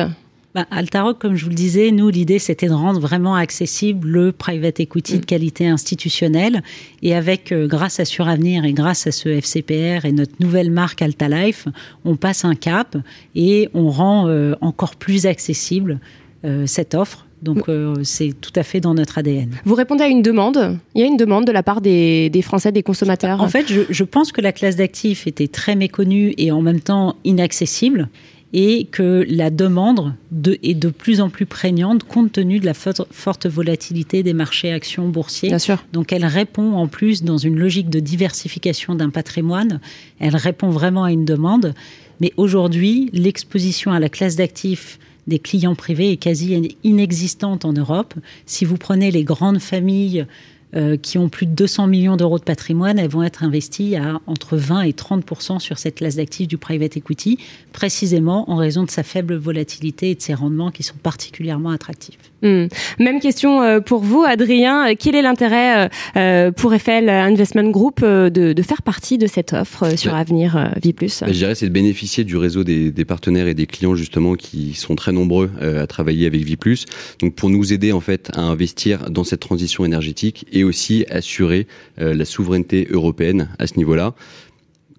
bah, 0.55 0.65
Altaroc, 0.71 1.19
comme 1.19 1.35
je 1.35 1.43
vous 1.43 1.49
le 1.49 1.55
disais, 1.55 1.91
nous, 1.91 2.07
l'idée, 2.07 2.39
c'était 2.39 2.67
de 2.67 2.73
rendre 2.73 3.01
vraiment 3.01 3.35
accessible 3.35 4.07
le 4.07 4.31
private 4.31 4.79
equity 4.79 5.15
de 5.15 5.23
mm. 5.23 5.25
qualité 5.25 5.67
institutionnelle. 5.67 6.63
Et 7.01 7.13
avec, 7.13 7.51
euh, 7.51 7.67
grâce 7.67 7.99
à 7.99 8.05
Suravenir 8.05 8.63
et 8.63 8.71
grâce 8.71 9.05
à 9.05 9.11
ce 9.11 9.27
FCPR 9.27 10.05
et 10.05 10.13
notre 10.13 10.31
nouvelle 10.39 10.71
marque 10.71 11.01
AltaLife, 11.01 11.67
on 12.05 12.15
passe 12.15 12.45
un 12.45 12.55
cap 12.55 12.95
et 13.35 13.67
on 13.73 13.89
rend 13.89 14.29
euh, 14.29 14.55
encore 14.61 14.95
plus 14.95 15.25
accessible 15.25 15.99
euh, 16.45 16.65
cette 16.67 16.95
offre. 16.95 17.25
Donc 17.41 17.69
c'est 18.03 18.33
tout 18.39 18.51
à 18.55 18.63
fait 18.63 18.79
dans 18.79 18.93
notre 18.93 19.17
ADN. 19.17 19.51
Vous 19.65 19.75
répondez 19.75 20.03
à 20.03 20.07
une 20.07 20.21
demande 20.21 20.77
Il 20.95 21.01
y 21.01 21.03
a 21.03 21.07
une 21.07 21.17
demande 21.17 21.45
de 21.45 21.51
la 21.51 21.63
part 21.63 21.81
des, 21.81 22.29
des 22.29 22.41
Français, 22.41 22.71
des 22.71 22.83
consommateurs 22.83 23.41
En 23.41 23.49
fait, 23.49 23.65
je, 23.67 23.81
je 23.89 24.03
pense 24.03 24.31
que 24.31 24.41
la 24.41 24.51
classe 24.51 24.75
d'actifs 24.75 25.27
était 25.27 25.47
très 25.47 25.75
méconnue 25.75 26.33
et 26.37 26.51
en 26.51 26.61
même 26.61 26.79
temps 26.79 27.15
inaccessible 27.23 28.09
et 28.53 28.85
que 28.91 29.25
la 29.29 29.49
demande 29.49 30.13
de, 30.31 30.57
est 30.61 30.73
de 30.73 30.89
plus 30.89 31.21
en 31.21 31.29
plus 31.29 31.45
prégnante 31.45 32.03
compte 32.03 32.33
tenu 32.33 32.59
de 32.59 32.65
la 32.65 32.73
forte 32.73 33.45
volatilité 33.45 34.23
des 34.23 34.33
marchés 34.33 34.71
actions 34.71 35.07
boursiers. 35.07 35.49
Bien 35.49 35.59
sûr. 35.59 35.83
Donc 35.93 36.11
elle 36.11 36.25
répond 36.25 36.73
en 36.73 36.87
plus 36.87 37.23
dans 37.23 37.37
une 37.37 37.57
logique 37.57 37.89
de 37.89 37.99
diversification 37.99 38.95
d'un 38.95 39.09
patrimoine, 39.09 39.79
elle 40.19 40.35
répond 40.35 40.69
vraiment 40.69 41.05
à 41.05 41.11
une 41.11 41.25
demande. 41.25 41.73
Mais 42.19 42.33
aujourd'hui, 42.37 43.09
l'exposition 43.13 43.91
à 43.91 43.99
la 43.99 44.09
classe 44.09 44.35
d'actifs 44.35 44.99
des 45.27 45.39
clients 45.39 45.75
privés 45.75 46.11
est 46.11 46.17
quasi 46.17 46.75
inexistante 46.83 47.65
en 47.65 47.73
Europe. 47.73 48.13
Si 48.45 48.65
vous 48.65 48.77
prenez 48.77 49.11
les 49.11 49.23
grandes 49.23 49.59
familles 49.59 50.25
euh, 50.73 50.95
qui 50.95 51.17
ont 51.17 51.27
plus 51.27 51.45
de 51.45 51.51
200 51.51 51.87
millions 51.87 52.15
d'euros 52.15 52.39
de 52.39 52.45
patrimoine, 52.45 52.97
elles 52.97 53.09
vont 53.09 53.23
être 53.23 53.43
investies 53.43 53.97
à 53.97 54.21
entre 54.25 54.55
20 54.55 54.83
et 54.83 54.91
30% 54.91 55.59
sur 55.59 55.77
cette 55.77 55.95
classe 55.95 56.15
d'actifs 56.15 56.47
du 56.47 56.57
private 56.57 56.95
equity, 56.95 57.37
précisément 57.73 58.49
en 58.49 58.55
raison 58.55 58.83
de 58.83 58.89
sa 58.89 59.03
faible 59.03 59.35
volatilité 59.35 60.11
et 60.11 60.15
de 60.15 60.21
ses 60.21 60.33
rendements 60.33 60.71
qui 60.71 60.83
sont 60.83 60.95
particulièrement 61.01 61.71
attractifs. 61.71 62.17
Hmm. 62.41 62.67
Même 62.99 63.19
question 63.19 63.61
euh, 63.61 63.81
pour 63.81 63.99
vous, 64.01 64.23
Adrien. 64.23 64.95
Quel 64.95 65.15
est 65.15 65.21
l'intérêt 65.21 65.89
euh, 66.15 66.51
pour 66.51 66.73
Eiffel 66.73 67.09
Investment 67.09 67.69
Group 67.69 68.01
de, 68.01 68.61
faire 68.61 68.81
partie 68.81 69.17
de 69.17 69.27
cette 69.27 69.53
offre 69.53 69.97
sur 69.97 70.15
Avenir 70.15 70.71
Vie 70.81 70.93
Plus? 70.93 71.23
Je 71.27 71.33
dirais 71.33 71.55
c'est 71.55 71.67
de 71.67 71.73
bénéficier 71.73 72.23
du 72.23 72.37
réseau 72.37 72.63
des, 72.63 72.91
des, 72.91 73.05
partenaires 73.05 73.47
et 73.47 73.53
des 73.53 73.67
clients 73.67 73.95
justement 73.95 74.35
qui 74.35 74.73
sont 74.73 74.95
très 74.95 75.11
nombreux 75.11 75.51
à 75.61 75.85
travailler 75.85 76.27
avec 76.27 76.43
Vie 76.43 76.55
Plus. 76.55 76.85
Donc 77.19 77.35
pour 77.35 77.49
nous 77.49 77.73
aider 77.73 77.91
en 77.91 77.99
fait 77.99 78.31
à 78.35 78.41
investir 78.41 79.09
dans 79.09 79.23
cette 79.23 79.41
transition 79.41 79.83
énergétique 79.83 80.45
et 80.51 80.60
et 80.61 80.63
aussi 80.63 81.05
assurer 81.09 81.67
euh, 81.99 82.13
la 82.13 82.25
souveraineté 82.25 82.87
européenne 82.91 83.49
à 83.59 83.67
ce 83.67 83.77
niveau-là. 83.77 84.13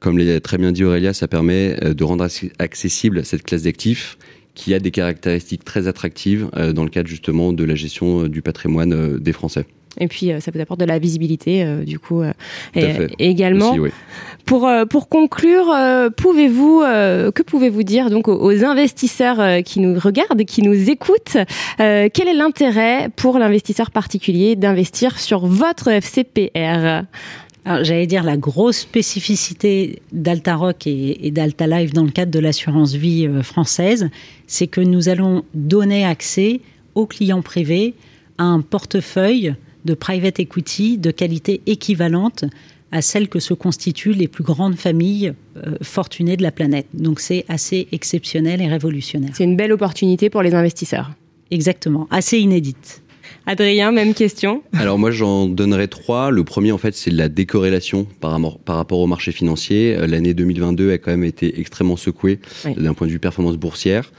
Comme 0.00 0.18
l'a 0.18 0.40
très 0.40 0.58
bien 0.58 0.72
dit 0.72 0.82
Aurélia, 0.84 1.14
ça 1.14 1.28
permet 1.28 1.76
euh, 1.82 1.94
de 1.94 2.04
rendre 2.04 2.26
accessible 2.58 3.24
cette 3.24 3.44
classe 3.44 3.62
d'actifs 3.62 4.18
qui 4.54 4.74
a 4.74 4.80
des 4.80 4.90
caractéristiques 4.90 5.64
très 5.64 5.86
attractives 5.86 6.50
euh, 6.56 6.72
dans 6.72 6.84
le 6.84 6.90
cadre 6.90 7.08
justement 7.08 7.52
de 7.52 7.64
la 7.64 7.76
gestion 7.76 8.26
du 8.26 8.42
patrimoine 8.42 9.18
des 9.18 9.32
Français. 9.32 9.66
Et 9.98 10.08
puis, 10.08 10.30
ça 10.40 10.50
vous 10.52 10.60
apporte 10.60 10.80
de 10.80 10.84
la 10.84 10.98
visibilité, 10.98 11.64
du 11.84 11.98
coup, 11.98 12.22
également. 13.18 13.76
Pour 14.44 14.68
pour 14.90 15.08
conclure, 15.08 15.74
pouvez-vous 16.16 16.80
que 16.80 17.42
pouvez-vous 17.42 17.82
dire 17.82 18.10
donc 18.10 18.28
aux, 18.28 18.64
investisseurs 18.64 19.62
qui 19.62 19.80
nous 19.80 19.98
regardent, 19.98 20.44
qui 20.44 20.62
nous 20.62 20.90
écoutent, 20.90 21.36
quel 21.78 22.28
est 22.28 22.34
l'intérêt 22.34 23.08
pour 23.14 23.38
l'investisseur 23.38 23.90
particulier 23.90 24.56
d'investir 24.56 25.18
sur 25.18 25.46
votre 25.46 25.88
FCPR 25.88 27.04
j'allais 27.64 28.06
dire 28.06 28.24
la 28.24 28.36
grosse 28.36 28.78
spécificité 28.78 30.02
d'Altaroc 30.12 30.86
et, 30.86 31.26
et 31.26 31.30
d'Altalife 31.30 31.92
dans 31.92 32.04
le 32.04 32.10
cadre 32.10 32.32
de 32.32 32.40
l'assurance 32.40 32.94
vie 32.94 33.28
française, 33.42 34.10
c'est 34.46 34.66
que 34.66 34.80
nous 34.80 35.08
allons 35.08 35.44
donner 35.54 36.04
accès 36.04 36.60
aux 36.94 37.06
clients 37.06 37.42
privés 37.42 37.94
à 38.38 38.44
un 38.44 38.60
portefeuille 38.60 39.54
de 39.84 39.94
private 39.94 40.40
equity 40.40 40.98
de 40.98 41.10
qualité 41.10 41.60
équivalente 41.66 42.44
à 42.92 43.00
celle 43.00 43.28
que 43.28 43.40
se 43.40 43.54
constituent 43.54 44.12
les 44.12 44.28
plus 44.28 44.44
grandes 44.44 44.76
familles 44.76 45.32
euh, 45.56 45.76
fortunées 45.82 46.36
de 46.36 46.42
la 46.42 46.52
planète. 46.52 46.86
Donc 46.92 47.20
c'est 47.20 47.44
assez 47.48 47.88
exceptionnel 47.90 48.60
et 48.60 48.68
révolutionnaire. 48.68 49.30
C'est 49.34 49.44
une 49.44 49.56
belle 49.56 49.72
opportunité 49.72 50.28
pour 50.28 50.42
les 50.42 50.54
investisseurs. 50.54 51.10
Exactement, 51.50 52.06
assez 52.10 52.38
inédite. 52.38 53.01
Adrien, 53.46 53.90
même 53.90 54.14
question. 54.14 54.62
Alors 54.72 54.98
moi 54.98 55.10
j'en 55.10 55.46
donnerai 55.46 55.88
trois. 55.88 56.30
Le 56.30 56.44
premier 56.44 56.70
en 56.72 56.78
fait 56.78 56.94
c'est 56.94 57.10
la 57.10 57.28
décorrélation 57.28 58.06
par, 58.20 58.38
par 58.64 58.76
rapport 58.76 59.00
au 59.00 59.06
marché 59.06 59.32
financier. 59.32 59.96
Euh, 59.96 60.06
l'année 60.06 60.32
2022 60.32 60.92
a 60.92 60.98
quand 60.98 61.10
même 61.10 61.24
été 61.24 61.58
extrêmement 61.58 61.96
secouée 61.96 62.38
d'un 62.76 62.94
point 62.94 63.06
de 63.06 63.12
vue 63.12 63.18
performance 63.18 63.56
boursière. 63.56 64.12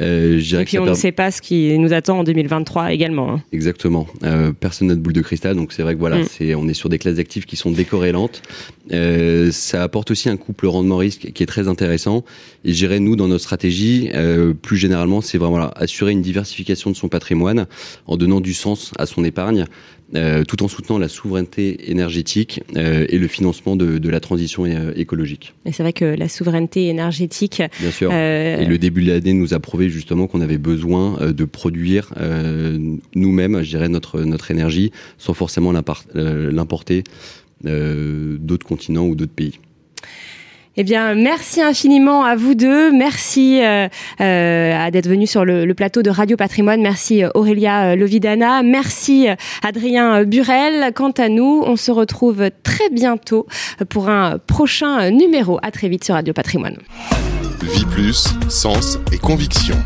Euh, 0.00 0.40
Et 0.40 0.64
puis 0.64 0.78
on 0.78 0.86
ne 0.86 0.94
sait 0.94 1.12
pas 1.12 1.30
ce 1.30 1.42
qui 1.42 1.78
nous 1.78 1.92
attend 1.92 2.20
en 2.20 2.24
2023 2.24 2.92
également. 2.92 3.34
Hein. 3.34 3.42
Exactement. 3.52 4.06
Euh, 4.24 4.52
personne 4.52 4.88
n'a 4.88 4.94
de 4.94 5.00
boule 5.00 5.12
de 5.12 5.20
cristal, 5.20 5.56
donc 5.56 5.72
c'est 5.72 5.82
vrai 5.82 5.94
que 5.94 6.00
voilà, 6.00 6.18
mm. 6.18 6.26
c'est 6.30 6.54
on 6.54 6.66
est 6.68 6.74
sur 6.74 6.88
des 6.88 6.98
classes 6.98 7.16
d'actifs 7.16 7.44
qui 7.44 7.56
sont 7.56 7.70
décorrélantes. 7.70 8.42
Euh, 8.92 9.50
ça 9.52 9.82
apporte 9.82 10.10
aussi 10.10 10.28
un 10.28 10.36
couple 10.36 10.66
rendement-risque 10.66 11.32
qui 11.32 11.42
est 11.42 11.46
très 11.46 11.68
intéressant. 11.68 12.24
Et 12.64 12.72
j'irais 12.72 13.00
nous 13.00 13.16
dans 13.16 13.28
notre 13.28 13.42
stratégie, 13.42 14.10
plus 14.62 14.76
généralement, 14.76 15.20
c'est 15.20 15.38
vraiment 15.38 15.50
voilà, 15.52 15.72
assurer 15.76 16.12
une 16.12 16.22
diversification 16.22 16.90
de 16.90 16.96
son 16.96 17.08
patrimoine 17.08 17.66
en 18.06 18.16
donnant 18.16 18.40
du 18.40 18.54
sens 18.54 18.69
à 18.98 19.06
son 19.06 19.24
épargne, 19.24 19.64
euh, 20.14 20.44
tout 20.44 20.62
en 20.62 20.68
soutenant 20.68 20.98
la 20.98 21.08
souveraineté 21.08 21.90
énergétique 21.90 22.62
euh, 22.76 23.06
et 23.08 23.18
le 23.18 23.28
financement 23.28 23.76
de, 23.76 23.98
de 23.98 24.08
la 24.08 24.20
transition 24.20 24.66
écologique. 24.96 25.54
Et 25.64 25.72
c'est 25.72 25.82
vrai 25.82 25.92
que 25.92 26.04
la 26.04 26.28
souveraineté 26.28 26.88
énergétique. 26.88 27.62
Bien 27.80 27.90
sûr. 27.90 28.12
Et 28.12 28.64
le 28.64 28.78
début 28.78 29.04
de 29.04 29.12
l'année 29.12 29.34
nous 29.34 29.54
a 29.54 29.60
prouvé 29.60 29.88
justement 29.88 30.26
qu'on 30.26 30.40
avait 30.40 30.58
besoin 30.58 31.32
de 31.32 31.44
produire 31.44 32.12
nous-mêmes, 33.14 33.62
je 33.62 33.68
dirais, 33.68 33.88
notre, 33.88 34.20
notre 34.22 34.50
énergie 34.50 34.90
sans 35.18 35.34
forcément 35.34 35.72
l'importer 35.72 37.04
euh, 37.66 38.38
d'autres 38.40 38.66
continents 38.66 39.04
ou 39.04 39.14
d'autres 39.14 39.34
pays. 39.34 39.58
Eh 40.80 40.82
bien, 40.82 41.14
merci 41.14 41.60
infiniment 41.60 42.24
à 42.24 42.36
vous 42.36 42.54
deux. 42.54 42.90
Merci 42.90 43.62
euh, 43.62 43.86
euh, 44.22 44.90
d'être 44.90 45.08
venus 45.08 45.30
sur 45.30 45.44
le, 45.44 45.70
plateau 45.74 46.00
de 46.00 46.08
Radio 46.08 46.38
Patrimoine. 46.38 46.80
Merci 46.80 47.22
Aurélia 47.34 47.94
Lovidana. 47.96 48.62
Merci 48.62 49.26
Adrien 49.62 50.24
Burel. 50.24 50.94
Quant 50.94 51.10
à 51.10 51.28
nous, 51.28 51.62
on 51.66 51.76
se 51.76 51.90
retrouve 51.90 52.48
très 52.62 52.88
bientôt 52.88 53.46
pour 53.90 54.08
un 54.08 54.38
prochain 54.38 55.10
numéro. 55.10 55.58
À 55.62 55.70
très 55.70 55.90
vite 55.90 56.02
sur 56.02 56.14
Radio 56.14 56.32
Patrimoine. 56.32 56.78
Vie 57.62 57.84
plus, 57.84 58.28
sens 58.48 58.98
et 59.12 59.18
conviction. 59.18 59.76